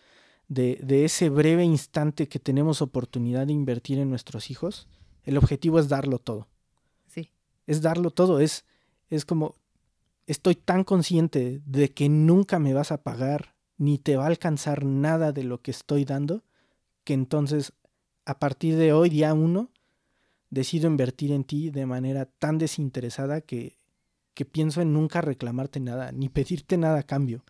de, 0.48 0.80
de 0.82 1.04
ese 1.04 1.28
breve 1.28 1.62
instante 1.62 2.26
que 2.26 2.40
tenemos 2.40 2.80
oportunidad 2.80 3.46
de 3.46 3.52
invertir 3.52 3.98
en 3.98 4.08
nuestros 4.08 4.50
hijos, 4.50 4.88
el 5.24 5.36
objetivo 5.36 5.78
es 5.78 5.88
darlo 5.88 6.18
todo. 6.18 6.48
sí. 7.06 7.30
Es 7.66 7.82
darlo 7.82 8.10
todo. 8.10 8.40
Es, 8.40 8.64
es 9.10 9.26
como, 9.26 9.56
estoy 10.26 10.54
tan 10.54 10.84
consciente 10.84 11.60
de 11.66 11.92
que 11.92 12.08
nunca 12.08 12.58
me 12.58 12.72
vas 12.72 12.92
a 12.92 13.02
pagar 13.02 13.54
ni 13.76 13.98
te 13.98 14.16
va 14.16 14.24
a 14.24 14.28
alcanzar 14.28 14.86
nada 14.86 15.32
de 15.32 15.44
lo 15.44 15.60
que 15.60 15.70
estoy 15.70 16.04
dando, 16.06 16.44
que 17.04 17.12
entonces 17.12 17.74
a 18.24 18.38
partir 18.38 18.76
de 18.76 18.92
hoy, 18.92 19.10
día 19.10 19.34
uno, 19.34 19.70
decido 20.50 20.88
invertir 20.88 21.32
en 21.32 21.44
ti 21.44 21.70
de 21.70 21.86
manera 21.86 22.26
tan 22.26 22.58
desinteresada 22.58 23.40
que, 23.40 23.78
que 24.34 24.44
pienso 24.44 24.82
en 24.82 24.92
nunca 24.92 25.20
reclamarte 25.20 25.80
nada, 25.80 26.12
ni 26.12 26.28
pedirte 26.28 26.76
nada 26.76 27.00
a 27.00 27.02
cambio. 27.04 27.44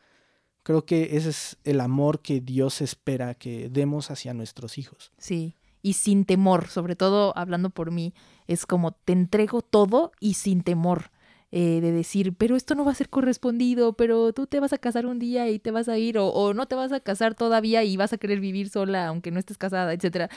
Creo 0.62 0.84
que 0.84 1.16
ese 1.16 1.30
es 1.30 1.56
el 1.64 1.80
amor 1.80 2.20
que 2.20 2.40
Dios 2.40 2.82
espera 2.82 3.34
que 3.34 3.70
demos 3.70 4.10
hacia 4.10 4.34
nuestros 4.34 4.76
hijos. 4.76 5.10
Sí, 5.16 5.54
y 5.82 5.94
sin 5.94 6.26
temor, 6.26 6.68
sobre 6.68 6.96
todo 6.96 7.36
hablando 7.36 7.70
por 7.70 7.90
mí, 7.90 8.12
es 8.46 8.66
como 8.66 8.92
te 8.92 9.14
entrego 9.14 9.62
todo 9.62 10.12
y 10.20 10.34
sin 10.34 10.62
temor 10.62 11.10
eh, 11.52 11.80
de 11.80 11.90
decir, 11.92 12.34
pero 12.36 12.54
esto 12.54 12.74
no 12.74 12.84
va 12.84 12.92
a 12.92 12.94
ser 12.94 13.08
correspondido, 13.08 13.94
pero 13.94 14.32
tú 14.32 14.46
te 14.46 14.60
vas 14.60 14.72
a 14.72 14.78
casar 14.78 15.06
un 15.06 15.18
día 15.18 15.48
y 15.48 15.58
te 15.58 15.70
vas 15.70 15.88
a 15.88 15.98
ir, 15.98 16.18
o, 16.18 16.28
o 16.28 16.54
no 16.54 16.66
te 16.66 16.74
vas 16.74 16.92
a 16.92 17.00
casar 17.00 17.34
todavía 17.34 17.82
y 17.82 17.96
vas 17.96 18.12
a 18.12 18.18
querer 18.18 18.40
vivir 18.40 18.68
sola 18.68 19.08
aunque 19.08 19.30
no 19.30 19.38
estés 19.38 19.58
casada, 19.58 19.92
etcétera. 19.94 20.28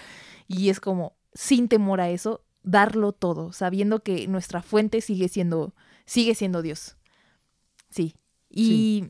Y 0.47 0.69
es 0.69 0.79
como, 0.79 1.13
sin 1.33 1.67
temor 1.67 1.99
a 2.01 2.09
eso, 2.09 2.41
darlo 2.63 3.11
todo, 3.11 3.53
sabiendo 3.53 4.01
que 4.01 4.27
nuestra 4.27 4.61
fuente 4.61 5.01
sigue 5.01 5.27
siendo, 5.27 5.73
sigue 6.05 6.35
siendo 6.35 6.61
Dios. 6.61 6.97
Sí. 7.89 8.15
Y 8.49 9.05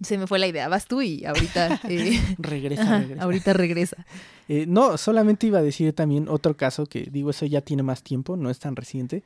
se 0.00 0.18
me 0.18 0.26
fue 0.26 0.38
la 0.38 0.46
idea. 0.46 0.68
Vas 0.68 0.86
tú 0.86 1.00
y 1.02 1.24
ahorita, 1.24 1.80
eh, 1.88 2.20
Regresa, 2.38 2.82
ajá, 2.82 2.98
regresa. 2.98 3.22
ahorita 3.22 3.52
regresa. 3.52 4.06
Eh, 4.48 4.64
no, 4.64 4.96
solamente 4.96 5.48
iba 5.48 5.58
a 5.58 5.62
decir 5.62 5.92
también 5.92 6.28
otro 6.28 6.56
caso 6.56 6.86
que 6.86 7.08
digo, 7.10 7.30
eso 7.30 7.44
ya 7.46 7.62
tiene 7.62 7.82
más 7.82 8.04
tiempo, 8.04 8.36
no 8.36 8.48
es 8.48 8.60
tan 8.60 8.76
reciente, 8.76 9.24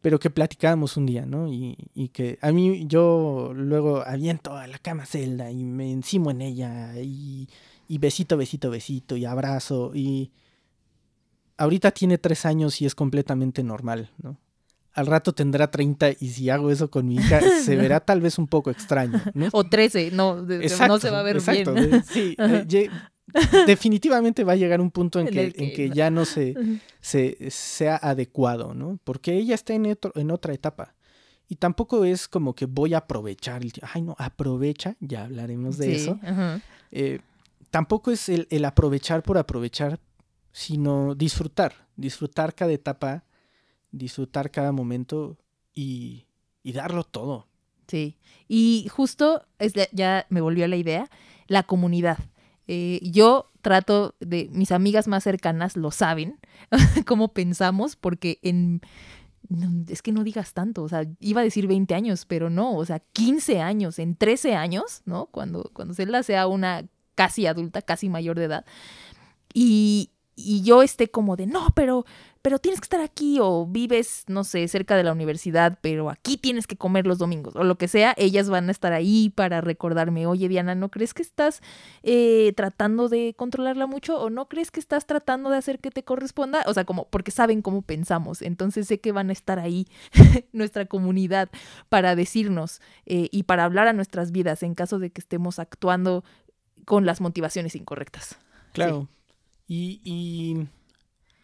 pero 0.00 0.18
que 0.18 0.30
platicábamos 0.30 0.96
un 0.96 1.04
día, 1.04 1.26
¿no? 1.26 1.52
Y, 1.52 1.76
y 1.94 2.08
que 2.08 2.38
a 2.40 2.50
mí 2.50 2.86
yo 2.86 3.52
luego 3.54 4.00
aviento 4.06 4.56
a 4.56 4.66
la 4.68 4.78
cama 4.78 5.04
Zelda 5.04 5.50
y 5.50 5.64
me 5.64 5.92
encimo 5.92 6.30
en 6.30 6.40
ella 6.40 6.98
y, 6.98 7.46
y 7.88 7.98
besito, 7.98 8.38
besito, 8.38 8.70
besito 8.70 9.18
y 9.18 9.26
abrazo 9.26 9.92
y 9.94 10.30
ahorita 11.62 11.90
tiene 11.92 12.18
tres 12.18 12.44
años 12.46 12.80
y 12.82 12.86
es 12.86 12.94
completamente 12.94 13.62
normal, 13.62 14.10
¿no? 14.22 14.36
Al 14.94 15.06
rato 15.06 15.32
tendrá 15.32 15.70
30 15.70 16.10
y 16.20 16.28
si 16.28 16.50
hago 16.50 16.70
eso 16.70 16.90
con 16.90 17.06
mi 17.06 17.16
hija 17.16 17.40
se 17.64 17.76
verá 17.76 18.00
tal 18.00 18.20
vez 18.20 18.38
un 18.38 18.46
poco 18.46 18.70
extraño, 18.70 19.20
¿no? 19.34 19.48
O 19.52 19.64
13, 19.64 20.10
no, 20.12 20.42
no 20.42 20.98
se 20.98 21.10
va 21.10 21.20
a 21.20 21.22
ver 21.22 21.36
exacto, 21.36 21.72
bien. 21.74 21.90
de- 21.90 22.02
Sí, 22.02 22.36
eh, 22.38 22.90
definitivamente 23.66 24.44
va 24.44 24.52
a 24.52 24.56
llegar 24.56 24.80
un 24.80 24.90
punto 24.90 25.20
en 25.20 25.28
que, 25.28 25.52
en 25.56 25.72
que 25.72 25.90
ya 25.90 26.10
no 26.10 26.24
se, 26.24 26.54
se 27.00 27.50
sea 27.50 27.96
adecuado, 27.96 28.74
¿no? 28.74 28.98
Porque 29.04 29.34
ella 29.36 29.54
está 29.54 29.72
en, 29.74 29.86
otro- 29.86 30.12
en 30.14 30.30
otra 30.30 30.52
etapa. 30.52 30.94
Y 31.48 31.56
tampoco 31.56 32.04
es 32.04 32.28
como 32.28 32.54
que 32.54 32.66
voy 32.66 32.94
a 32.94 32.98
aprovechar 32.98 33.62
el. 33.62 33.72
Ay, 33.82 34.02
no, 34.02 34.14
aprovecha, 34.18 34.96
ya 35.00 35.24
hablaremos 35.24 35.76
de 35.78 35.86
Sí, 35.86 35.92
eso. 36.02 36.18
Eh, 36.90 37.20
tampoco 37.70 38.10
es 38.10 38.28
el, 38.28 38.46
el 38.50 38.64
aprovechar 38.64 39.22
por 39.22 39.36
aprovechar, 39.38 39.98
sino 40.52 41.14
disfrutar. 41.14 41.88
Disfrutar 41.96 42.54
cada 42.54 42.72
etapa, 42.72 43.24
disfrutar 43.90 44.50
cada 44.50 44.72
momento 44.72 45.38
y, 45.74 46.26
y 46.62 46.72
darlo 46.72 47.04
todo. 47.04 47.48
Sí. 47.88 48.18
Y 48.48 48.88
justo, 48.90 49.44
es 49.58 49.74
ya 49.92 50.26
me 50.30 50.40
volvió 50.40 50.64
a 50.64 50.68
la 50.68 50.76
idea, 50.76 51.10
la 51.46 51.62
comunidad. 51.62 52.18
Eh, 52.68 53.00
yo 53.02 53.50
trato 53.60 54.14
de, 54.20 54.48
mis 54.52 54.72
amigas 54.72 55.08
más 55.08 55.24
cercanas 55.24 55.76
lo 55.76 55.90
saben, 55.90 56.38
cómo 57.06 57.32
pensamos, 57.32 57.96
porque 57.96 58.38
en 58.42 58.82
es 59.88 60.00
que 60.00 60.12
no 60.12 60.24
digas 60.24 60.54
tanto, 60.54 60.82
o 60.82 60.88
sea, 60.88 61.04
iba 61.20 61.40
a 61.42 61.44
decir 61.44 61.66
20 61.66 61.94
años, 61.94 62.24
pero 62.24 62.48
no, 62.48 62.74
o 62.74 62.86
sea, 62.86 63.00
15 63.00 63.60
años, 63.60 63.98
en 63.98 64.16
13 64.16 64.54
años, 64.54 65.02
¿no? 65.04 65.26
Cuando, 65.26 65.70
cuando 65.74 65.92
Zelda 65.94 66.22
sea 66.22 66.46
una 66.46 66.86
casi 67.14 67.46
adulta, 67.46 67.82
casi 67.82 68.08
mayor 68.08 68.38
de 68.38 68.44
edad. 68.44 68.64
Y, 69.52 70.11
y 70.34 70.62
yo 70.62 70.82
esté 70.82 71.08
como 71.08 71.36
de, 71.36 71.46
no, 71.46 71.68
pero, 71.74 72.06
pero 72.40 72.58
tienes 72.58 72.80
que 72.80 72.86
estar 72.86 73.00
aquí 73.00 73.38
o 73.40 73.66
vives, 73.66 74.24
no 74.28 74.44
sé, 74.44 74.66
cerca 74.66 74.96
de 74.96 75.04
la 75.04 75.12
universidad, 75.12 75.78
pero 75.82 76.08
aquí 76.08 76.38
tienes 76.38 76.66
que 76.66 76.76
comer 76.76 77.06
los 77.06 77.18
domingos 77.18 77.54
o 77.54 77.64
lo 77.64 77.76
que 77.76 77.86
sea, 77.86 78.14
ellas 78.16 78.48
van 78.48 78.68
a 78.68 78.72
estar 78.72 78.92
ahí 78.92 79.30
para 79.30 79.60
recordarme, 79.60 80.26
oye 80.26 80.48
Diana, 80.48 80.74
¿no 80.74 80.88
crees 80.90 81.12
que 81.12 81.22
estás 81.22 81.60
eh, 82.02 82.52
tratando 82.56 83.08
de 83.08 83.34
controlarla 83.36 83.86
mucho 83.86 84.18
o 84.20 84.30
no 84.30 84.48
crees 84.48 84.70
que 84.70 84.80
estás 84.80 85.06
tratando 85.06 85.50
de 85.50 85.58
hacer 85.58 85.78
que 85.80 85.90
te 85.90 86.02
corresponda? 86.02 86.64
O 86.66 86.72
sea, 86.72 86.84
como 86.84 87.08
porque 87.08 87.30
saben 87.30 87.60
cómo 87.60 87.82
pensamos, 87.82 88.40
entonces 88.40 88.86
sé 88.86 89.00
que 89.00 89.12
van 89.12 89.28
a 89.28 89.34
estar 89.34 89.58
ahí 89.58 89.86
nuestra 90.52 90.86
comunidad 90.86 91.50
para 91.90 92.16
decirnos 92.16 92.80
eh, 93.04 93.28
y 93.30 93.42
para 93.42 93.64
hablar 93.64 93.86
a 93.86 93.92
nuestras 93.92 94.32
vidas 94.32 94.62
en 94.62 94.74
caso 94.74 94.98
de 94.98 95.10
que 95.10 95.20
estemos 95.20 95.58
actuando 95.58 96.24
con 96.86 97.04
las 97.04 97.20
motivaciones 97.20 97.76
incorrectas. 97.76 98.38
Claro. 98.72 99.08
Y, 99.66 100.56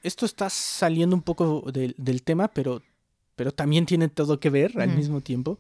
esto 0.03 0.27
está 0.27 0.49
saliendo 0.49 1.17
un 1.17 1.23
poco 1.23 1.65
del 1.73 2.23
tema, 2.23 2.49
pero, 2.49 2.83
pero 3.35 3.53
también 3.53 3.85
tiene 3.85 4.09
todo 4.09 4.39
que 4.39 4.49
ver 4.49 4.81
al 4.81 4.95
mismo 4.97 5.21
tiempo. 5.21 5.59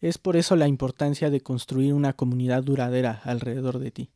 Es 0.00 0.18
por 0.18 0.36
eso 0.36 0.54
la 0.54 0.68
importancia 0.68 1.30
de 1.30 1.40
construir 1.40 1.94
una 1.94 2.12
comunidad 2.12 2.62
duradera 2.62 3.20
alrededor 3.24 3.78
de 3.78 3.90
ti. 3.90 4.10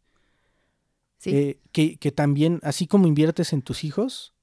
Eh, 1.26 1.60
que, 1.72 1.96
que, 1.96 2.12
también, 2.12 2.60
así 2.62 2.86
como 2.86 3.06
inviertes 3.06 3.54
en 3.54 3.62
tus 3.62 3.84
hijos, 3.84 4.34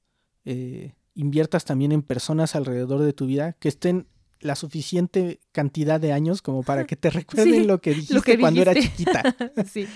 eh, 0.44 0.94
inviertas 1.14 1.64
también 1.64 1.92
en 1.92 2.02
personas 2.02 2.56
alrededor 2.56 3.00
de 3.02 3.12
tu 3.12 3.26
vida 3.26 3.52
que 3.54 3.68
estén 3.68 4.08
la 4.40 4.56
suficiente 4.56 5.40
cantidad 5.52 6.00
de 6.00 6.12
años 6.12 6.42
como 6.42 6.62
para 6.62 6.84
que 6.84 6.96
te 6.96 7.10
recuerden 7.10 7.66
lo 7.66 7.80
que 7.80 7.94
dijiste 7.94 8.38
cuando 8.38 8.62
era 8.62 8.74
chiquita. 8.74 9.36
sí. 9.72 9.86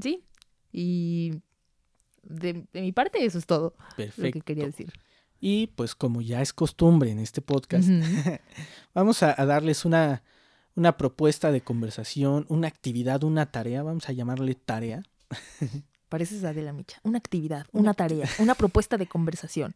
Sí. 0.00 0.24
Y 0.72 1.32
de, 2.28 2.66
mi 2.72 2.92
parte, 2.92 3.24
eso 3.24 3.38
es 3.38 3.46
todo 3.46 3.74
lo 3.96 4.32
que 4.32 4.40
quería 4.40 4.66
decir. 4.66 4.92
Y 5.40 5.68
pues 5.68 5.94
como 5.94 6.22
ya 6.22 6.40
es 6.40 6.52
costumbre 6.52 7.10
en 7.10 7.18
este 7.18 7.42
podcast, 7.42 7.88
vamos 8.94 9.22
a, 9.22 9.34
darles 9.46 9.84
una, 9.84 10.22
una 10.74 10.96
propuesta 10.96 11.52
de 11.52 11.60
conversación, 11.60 12.46
una 12.48 12.68
actividad, 12.68 13.22
una 13.24 13.50
tarea, 13.50 13.82
vamos 13.82 14.08
a 14.08 14.12
llamarle 14.12 14.54
tarea. 14.54 15.02
Pareces 16.08 16.42
la 16.42 16.72
Micha. 16.72 17.00
Una 17.02 17.18
actividad, 17.18 17.66
una, 17.72 17.92
tarea, 17.92 18.28
una 18.38 18.54
propuesta 18.54 18.96
de 18.96 19.06
conversación. 19.06 19.74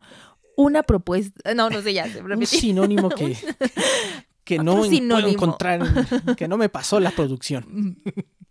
Una 0.56 0.82
propuesta. 0.82 1.54
No, 1.54 1.70
no 1.70 1.82
sé, 1.82 1.92
ya 1.92 2.08
se 2.08 2.22
Un 2.22 2.46
sinónimo 2.46 3.08
que, 3.08 3.36
que 4.44 4.58
no 4.58 4.76
puedo 4.76 5.26
encontrar, 5.26 5.80
que 6.36 6.46
no 6.46 6.56
me 6.56 6.68
pasó 6.68 7.00
la 7.00 7.10
producción. 7.10 8.00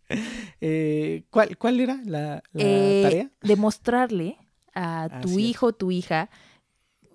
Eh, 0.61 1.23
¿cuál, 1.29 1.57
¿Cuál 1.57 1.79
era 1.79 2.01
la, 2.03 2.43
eh, 2.53 3.01
tarea? 3.01 3.31
Demostrarle 3.41 4.37
a 4.75 5.07
tu 5.21 5.39
hijo 5.39 5.71
tu 5.71 5.89
hija 5.89 6.29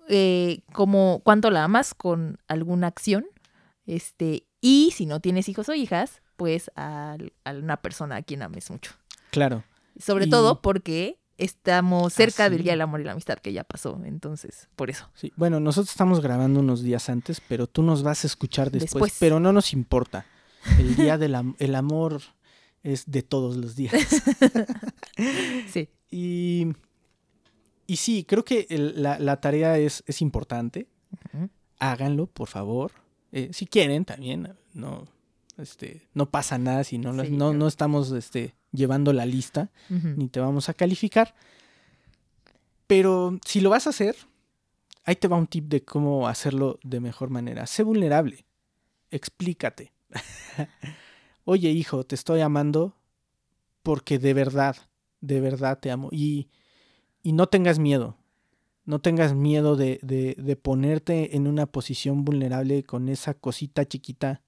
eh, 0.07 0.61
como 0.71 1.21
cuánto 1.23 1.49
la 1.49 1.63
amas 1.63 1.93
con 1.93 2.39
alguna 2.47 2.87
acción. 2.87 3.25
Este, 3.85 4.47
y 4.61 4.91
si 4.95 5.05
no 5.05 5.19
tienes 5.19 5.49
hijos 5.49 5.69
o 5.69 5.73
hijas, 5.73 6.21
pues 6.35 6.71
a, 6.75 7.17
una 7.45 7.77
persona 7.77 8.17
a 8.17 8.21
quien 8.21 8.41
ames 8.41 8.69
mucho. 8.69 8.93
Claro. 9.31 9.63
Sobre 9.99 10.27
todo 10.27 10.61
porque 10.61 11.19
estamos 11.37 12.13
cerca 12.13 12.49
del 12.49 12.63
Día 12.63 12.73
del 12.73 12.81
Amor 12.81 13.01
y 13.01 13.03
la 13.03 13.11
Amistad 13.11 13.37
que 13.37 13.53
ya 13.53 13.63
pasó, 13.63 13.99
entonces, 14.05 14.67
por 14.75 14.89
eso. 14.89 15.09
Sí, 15.13 15.31
bueno, 15.35 15.59
nosotros 15.59 15.91
estamos 15.91 16.21
grabando 16.21 16.59
unos 16.59 16.81
días 16.81 17.09
antes, 17.09 17.41
pero 17.47 17.67
tú 17.67 17.83
nos 17.83 18.03
vas 18.03 18.23
a 18.23 18.27
escuchar 18.27 18.71
después, 18.71 19.15
pero 19.19 19.39
no 19.39 19.53
nos 19.53 19.73
importa. 19.73 20.25
El 20.79 20.95
Día 20.95 21.17
del 21.17 21.55
el 21.59 21.75
Amor 21.75 22.21
es 22.85 23.09
de 23.09 23.23
todos 23.23 23.57
los 23.57 23.75
días. 23.75 23.93
sí. 25.73 25.89
Y, 26.11 26.67
y 27.87 27.95
sí, 27.97 28.23
creo 28.23 28.45
que 28.45 28.67
la, 28.69 29.41
tarea 29.41 29.77
es, 29.79 30.03
es 30.05 30.21
importante. 30.21 30.87
Háganlo, 31.79 32.27
por 32.27 32.47
favor. 32.47 32.91
Eh, 33.31 33.49
si 33.53 33.65
quieren, 33.65 34.05
también. 34.05 34.55
No, 34.73 35.07
este, 35.57 36.07
no 36.13 36.29
pasa 36.29 36.57
nada 36.59 36.83
si 36.83 36.99
no, 36.99 37.11
no, 37.11 37.53
no, 37.53 37.67
estamos 37.67 38.11
este, 38.11 38.55
llevando 38.71 39.13
la 39.13 39.25
lista, 39.25 39.71
ni 39.89 40.29
te 40.29 40.39
vamos 40.39 40.69
a 40.69 40.75
calificar. 40.75 41.33
Pero 42.85 43.39
si 43.43 43.61
lo 43.61 43.71
vas 43.71 43.87
a 43.87 43.89
hacer, 43.89 44.15
ahí 45.05 45.15
te 45.15 45.27
va 45.27 45.37
un 45.37 45.47
tip 45.47 45.65
de 45.65 45.83
cómo 45.83 46.27
hacerlo 46.27 46.79
de 46.83 46.99
mejor 46.99 47.31
manera. 47.31 47.65
Sé 47.65 47.81
vulnerable. 47.81 48.45
Explícate. 49.09 49.91
oye 51.45 51.69
hijo, 51.69 52.03
te 52.03 52.15
estoy 52.15 52.41
amando 52.41 52.97
porque 53.83 54.19
de 54.19 54.33
verdad, 54.33 54.75
de 55.21 55.39
verdad 55.39 55.79
te 55.79 55.91
amo. 55.91 56.09
Y, 56.11 56.49
y 57.23 57.33
no 57.33 57.47
tengas 57.47 57.79
miedo, 57.79 58.17
no 58.83 58.99
tengas 58.99 59.33
miedo 59.33 59.75
de, 59.75 59.99
de, 60.01 60.55
ponerte 60.55 61.35
en 61.35 61.47
una 61.47 61.67
posición 61.67 62.25
vulnerable 62.25 62.83
con 62.83 63.09
esa 63.09 63.35
cosita 63.35 63.85
chiquita 63.85 64.41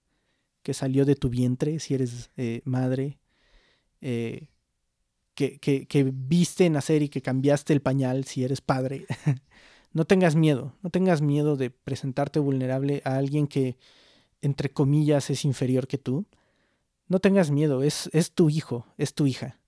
que 0.63 0.73
salió 0.73 1.05
de 1.05 1.15
tu 1.15 1.29
vientre, 1.29 1.79
si 1.79 1.93
eres 1.93 2.31
eh, 2.35 2.61
madre, 2.65 3.19
eh, 4.01 4.49
que, 5.33 5.59
que, 5.59 5.87
que, 5.87 6.03
viste 6.03 6.69
nacer 6.69 7.03
y 7.03 7.09
que 7.09 7.21
cambiaste 7.21 7.73
el 7.73 7.81
pañal, 7.81 8.25
si 8.25 8.43
eres 8.43 8.59
padre. 8.59 9.05
no 9.93 10.05
tengas 10.05 10.35
miedo, 10.35 10.75
no 10.81 10.89
tengas 10.89 11.21
miedo 11.21 11.55
de 11.55 11.69
presentarte 11.69 12.39
vulnerable 12.39 13.01
a 13.05 13.17
alguien 13.17 13.47
que, 13.47 13.77
entre 14.41 14.71
comillas, 14.71 15.29
es 15.29 15.45
inferior 15.45 15.87
que 15.87 15.99
tú 15.99 16.25
no 17.07 17.19
tengas 17.19 17.51
miedo, 17.51 17.83
es, 17.83 18.09
es 18.13 18.31
tu 18.31 18.49
hijo, 18.49 18.85
es 18.97 19.13
tu 19.13 19.27
hija. 19.27 19.59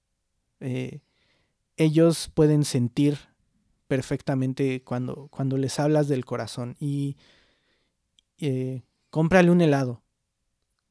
Eh, 0.59 0.99
ellos 1.77 2.29
pueden 2.33 2.65
sentir 2.65 3.17
perfectamente 3.87 4.83
cuando, 4.83 5.27
cuando 5.29 5.57
les 5.57 5.79
hablas 5.79 6.07
del 6.07 6.25
corazón 6.25 6.75
y 6.79 7.17
eh, 8.37 8.83
cómprale 9.09 9.51
un 9.51 9.61
helado, 9.61 10.01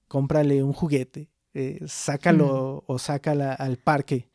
cómprale 0.08 0.62
un 0.62 0.72
juguete, 0.72 1.30
eh, 1.54 1.80
sácalo 1.86 2.84
o 2.86 2.98
sácala 2.98 3.52
al 3.52 3.76
parque, 3.76 4.28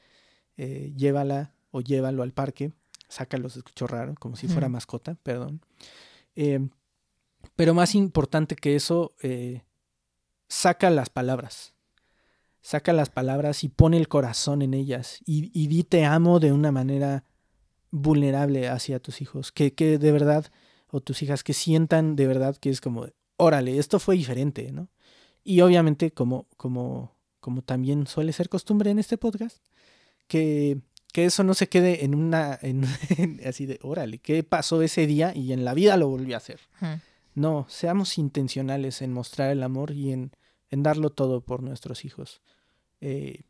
llévala 0.55 1.55
o 1.71 1.81
llévalo 1.81 2.21
al 2.21 2.31
parque, 2.31 2.71
sácalo, 3.07 3.49
se 3.49 3.59
escuchó 3.59 3.87
raro, 3.87 4.13
como 4.19 4.35
si 4.35 4.47
fuera 4.47 4.69
mascota, 4.69 5.15
perdón. 5.23 5.61
pero 7.55 7.73
más 7.73 7.95
importante 7.95 8.55
que 8.55 8.75
eso, 8.75 9.13
saca 10.47 10.89
las 10.91 11.09
palabras 11.09 11.72
saca 12.63 12.93
las 12.93 13.09
palabras 13.09 13.63
y 13.63 13.69
pone 13.69 13.97
el 13.97 14.07
corazón 14.07 14.61
en 14.63 14.73
ellas 14.73 15.19
y, 15.25 15.51
y 15.53 15.67
di 15.67 15.83
te 15.83 16.05
amo 16.05 16.39
de 16.39 16.53
una 16.53 16.71
manera 16.71 17.25
vulnerable 17.91 18.69
hacia 18.69 18.99
tus 18.99 19.21
hijos, 19.21 19.51
que, 19.51 19.73
que 19.73 19.99
de 19.99 20.11
verdad, 20.11 20.51
o 20.89 21.01
tus 21.01 21.21
hijas, 21.21 21.43
que 21.43 21.53
sientan 21.53 22.15
de 22.15 22.25
verdad 22.25 22.55
que 22.57 22.71
es 22.71 22.81
como, 22.81 23.07
órale, 23.37 23.77
esto 23.77 23.99
fue 23.99 24.15
diferente, 24.15 24.71
¿no? 24.71 24.89
Y 25.43 25.59
obviamente, 25.61 26.11
como, 26.11 26.47
como, 26.55 27.15
como 27.41 27.61
también 27.61 28.07
suele 28.07 28.31
ser 28.31 28.47
costumbre 28.47 28.89
en 28.89 28.97
este 28.97 29.17
podcast, 29.17 29.57
que, 30.27 30.79
que 31.11 31.25
eso 31.25 31.43
no 31.43 31.53
se 31.53 31.67
quede 31.67 32.05
en 32.05 32.15
una, 32.15 32.57
en, 32.61 32.85
así 33.45 33.65
de, 33.65 33.77
órale, 33.83 34.19
¿qué 34.19 34.41
pasó 34.43 34.81
ese 34.81 35.05
día? 35.05 35.33
Y 35.35 35.51
en 35.51 35.65
la 35.65 35.73
vida 35.73 35.97
lo 35.97 36.07
volví 36.07 36.33
a 36.33 36.37
hacer. 36.37 36.61
No, 37.35 37.65
seamos 37.67 38.17
intencionales 38.17 39.01
en 39.01 39.11
mostrar 39.11 39.51
el 39.51 39.63
amor 39.63 39.91
y 39.91 40.13
en, 40.13 40.31
en 40.73 40.81
darlo 40.81 41.11
todo 41.11 41.41
por 41.41 41.61
nuestros 41.61 42.03
hijos. 42.03 42.41
Eh, 42.99 43.43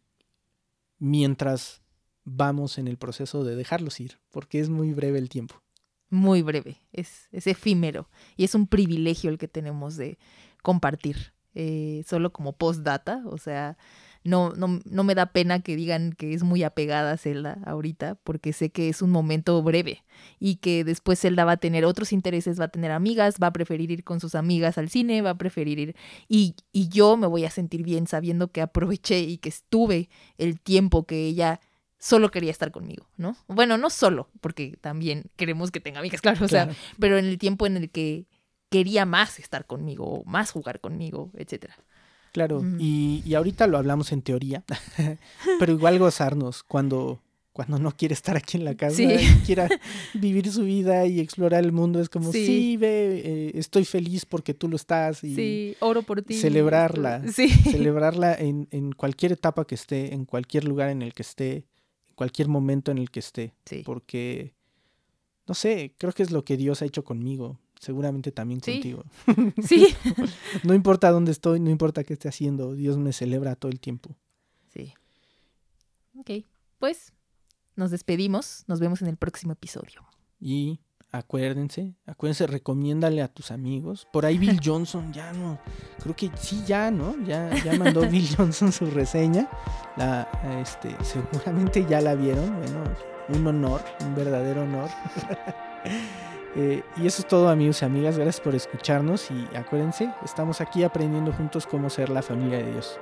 mientras 0.99 1.81
vamos 2.25 2.77
en 2.77 2.89
el 2.89 2.97
proceso 2.97 3.45
de 3.45 3.55
dejarlos 3.55 4.01
ir, 4.01 4.19
porque 4.29 4.59
es 4.59 4.67
muy 4.67 4.93
breve 4.93 5.19
el 5.19 5.29
tiempo. 5.29 5.55
Muy 6.09 6.41
breve, 6.41 6.81
es, 6.91 7.29
es 7.31 7.47
efímero 7.47 8.09
y 8.35 8.43
es 8.43 8.55
un 8.55 8.67
privilegio 8.67 9.29
el 9.29 9.37
que 9.37 9.47
tenemos 9.47 9.95
de 9.95 10.19
compartir, 10.61 11.33
eh, 11.55 12.03
solo 12.05 12.33
como 12.33 12.57
postdata, 12.57 13.23
o 13.25 13.37
sea, 13.37 13.77
no, 14.23 14.51
no, 14.51 14.79
no 14.85 15.03
me 15.03 15.15
da 15.15 15.27
pena 15.27 15.59
que 15.61 15.75
digan 15.75 16.13
que 16.13 16.33
es 16.33 16.43
muy 16.43 16.63
apegada 16.63 17.11
a 17.11 17.17
Zelda 17.17 17.59
ahorita, 17.65 18.15
porque 18.23 18.53
sé 18.53 18.69
que 18.69 18.89
es 18.89 19.01
un 19.01 19.11
momento 19.11 19.61
breve 19.61 20.03
y 20.39 20.55
que 20.55 20.83
después 20.83 21.19
Zelda 21.19 21.45
va 21.45 21.53
a 21.53 21.57
tener 21.57 21.85
otros 21.85 22.13
intereses, 22.13 22.59
va 22.59 22.65
a 22.65 22.69
tener 22.69 22.91
amigas, 22.91 23.35
va 23.41 23.47
a 23.47 23.53
preferir 23.53 23.91
ir 23.91 24.03
con 24.03 24.19
sus 24.19 24.35
amigas 24.35 24.77
al 24.77 24.89
cine, 24.89 25.21
va 25.21 25.31
a 25.31 25.37
preferir 25.37 25.79
ir 25.79 25.95
y, 26.27 26.55
y 26.71 26.87
yo 26.87 27.17
me 27.17 27.27
voy 27.27 27.45
a 27.45 27.49
sentir 27.49 27.83
bien 27.83 28.07
sabiendo 28.07 28.51
que 28.51 28.61
aproveché 28.61 29.19
y 29.19 29.37
que 29.37 29.49
estuve 29.49 30.09
el 30.37 30.59
tiempo 30.59 31.05
que 31.05 31.25
ella 31.25 31.59
solo 32.03 32.31
quería 32.31 32.51
estar 32.51 32.71
conmigo, 32.71 33.07
¿no? 33.15 33.37
Bueno, 33.47 33.77
no 33.77 33.89
solo, 33.89 34.29
porque 34.41 34.77
también 34.81 35.31
queremos 35.37 35.71
que 35.71 35.79
tenga 35.79 35.99
amigas, 35.99 36.21
claro, 36.21 36.45
o 36.45 36.49
sea, 36.49 36.69
pero 36.99 37.17
en 37.17 37.25
el 37.25 37.37
tiempo 37.37 37.65
en 37.65 37.77
el 37.77 37.89
que 37.89 38.27
quería 38.69 39.05
más 39.05 39.39
estar 39.39 39.65
conmigo, 39.65 40.23
más 40.25 40.51
jugar 40.51 40.81
conmigo, 40.81 41.31
etcétera. 41.35 41.77
Claro, 42.33 42.61
y, 42.79 43.21
y, 43.25 43.35
ahorita 43.35 43.67
lo 43.67 43.77
hablamos 43.77 44.11
en 44.11 44.21
teoría, 44.23 44.63
pero 45.59 45.71
igual 45.71 45.99
gozarnos 45.99 46.63
cuando, 46.63 47.21
cuando 47.51 47.77
no 47.77 47.91
quiere 47.95 48.13
estar 48.15 48.35
aquí 48.35 48.57
en 48.57 48.65
la 48.65 48.75
casa 48.75 48.95
Sí. 48.97 49.05
y 49.05 49.45
quiera 49.45 49.69
vivir 50.15 50.51
su 50.51 50.63
vida 50.63 51.05
y 51.05 51.19
explorar 51.19 51.63
el 51.63 51.71
mundo, 51.71 52.01
es 52.01 52.09
como, 52.09 52.31
Sí. 52.31 52.45
sí, 52.45 52.77
ve, 52.77 53.21
eh, 53.23 53.51
estoy 53.53 53.85
feliz 53.85 54.25
porque 54.25 54.55
tú 54.55 54.67
lo 54.67 54.75
estás 54.75 55.23
y 55.23 55.35
Sí, 55.35 55.75
oro 55.79 56.01
por 56.01 56.23
ti. 56.23 56.33
celebrarla. 56.33 57.21
Sí. 57.33 57.49
celebrarla 57.49 58.33
en, 58.33 58.67
en 58.71 58.93
cualquier 58.93 59.31
etapa 59.33 59.65
que 59.65 59.75
esté, 59.75 60.13
en 60.15 60.25
cualquier 60.25 60.63
lugar 60.65 60.89
en 60.89 61.03
el 61.03 61.13
que 61.13 61.21
esté, 61.21 61.53
en 62.07 62.15
cualquier 62.15 62.47
momento 62.47 62.89
en 62.91 62.97
el 62.97 63.11
que 63.11 63.19
esté, 63.19 63.53
porque, 63.85 64.55
no 65.47 65.53
sé, 65.53 65.93
creo 65.99 66.11
que 66.13 66.23
es 66.23 66.31
lo 66.31 66.43
que 66.43 66.57
Dios 66.57 66.81
ha 66.81 66.85
hecho 66.85 67.03
conmigo, 67.03 67.59
seguramente 67.83 68.31
también 68.31 68.61
Sí. 68.61 68.73
contigo. 68.73 69.03
Sí. 69.63 69.87
No 70.63 70.73
importa 70.73 71.11
dónde 71.11 71.31
estoy, 71.31 71.59
no 71.59 71.69
importa 71.69 72.03
qué 72.03 72.13
esté 72.13 72.29
haciendo, 72.29 72.73
Dios 72.73 72.97
me 72.97 73.13
celebra 73.13 73.55
todo 73.55 73.71
el 73.71 73.79
tiempo. 73.79 74.15
Sí. 74.73 74.93
Ok, 76.17 76.45
pues 76.79 77.13
nos 77.75 77.91
despedimos. 77.91 78.63
Nos 78.67 78.79
vemos 78.79 79.01
en 79.01 79.07
el 79.09 79.17
próximo 79.17 79.53
episodio. 79.53 80.03
Y 80.39 80.79
acuérdense, 81.11 81.95
acuérdense, 82.05 82.47
recomiéndale 82.47 83.21
a 83.21 83.27
tus 83.27 83.51
amigos. 83.51 84.07
Por 84.11 84.25
ahí 84.25 84.37
Bill 84.37 84.59
Johnson, 84.63 85.11
ya 85.13 85.31
no, 85.33 85.59
creo 86.01 86.15
que 86.15 86.31
sí, 86.37 86.63
ya, 86.65 86.89
¿no? 86.91 87.15
Ya, 87.25 87.51
ya 87.63 87.77
mandó 87.77 88.01
Bill 88.09 88.27
Johnson 88.35 88.71
su 88.71 88.85
reseña. 88.87 89.49
La, 89.97 90.27
este, 90.61 90.95
seguramente 91.03 91.85
ya 91.87 92.01
la 92.01 92.15
vieron. 92.15 92.55
Bueno, 92.57 92.83
un 93.29 93.47
honor, 93.47 93.81
un 94.05 94.15
verdadero 94.15 94.63
honor. 94.63 94.89
Eh, 96.55 96.83
y 96.97 97.07
eso 97.07 97.21
es 97.21 97.27
todo, 97.27 97.49
amigos 97.49 97.81
y 97.81 97.85
amigas. 97.85 98.17
Gracias 98.17 98.41
por 98.41 98.55
escucharnos. 98.55 99.29
Y 99.31 99.55
acuérdense, 99.55 100.13
estamos 100.23 100.61
aquí 100.61 100.83
aprendiendo 100.83 101.31
juntos 101.33 101.65
cómo 101.65 101.89
ser 101.89 102.09
la 102.09 102.21
familia 102.21 102.59
de 102.59 102.71
Dios. 102.71 102.99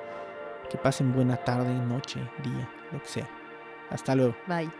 Que 0.69 0.77
pasen 0.77 1.13
buena 1.13 1.37
tarde, 1.37 1.73
noche, 1.73 2.19
día, 2.43 2.69
lo 2.91 3.01
que 3.01 3.07
sea. 3.07 3.29
Hasta 3.89 4.15
luego. 4.15 4.35
Bye. 4.47 4.71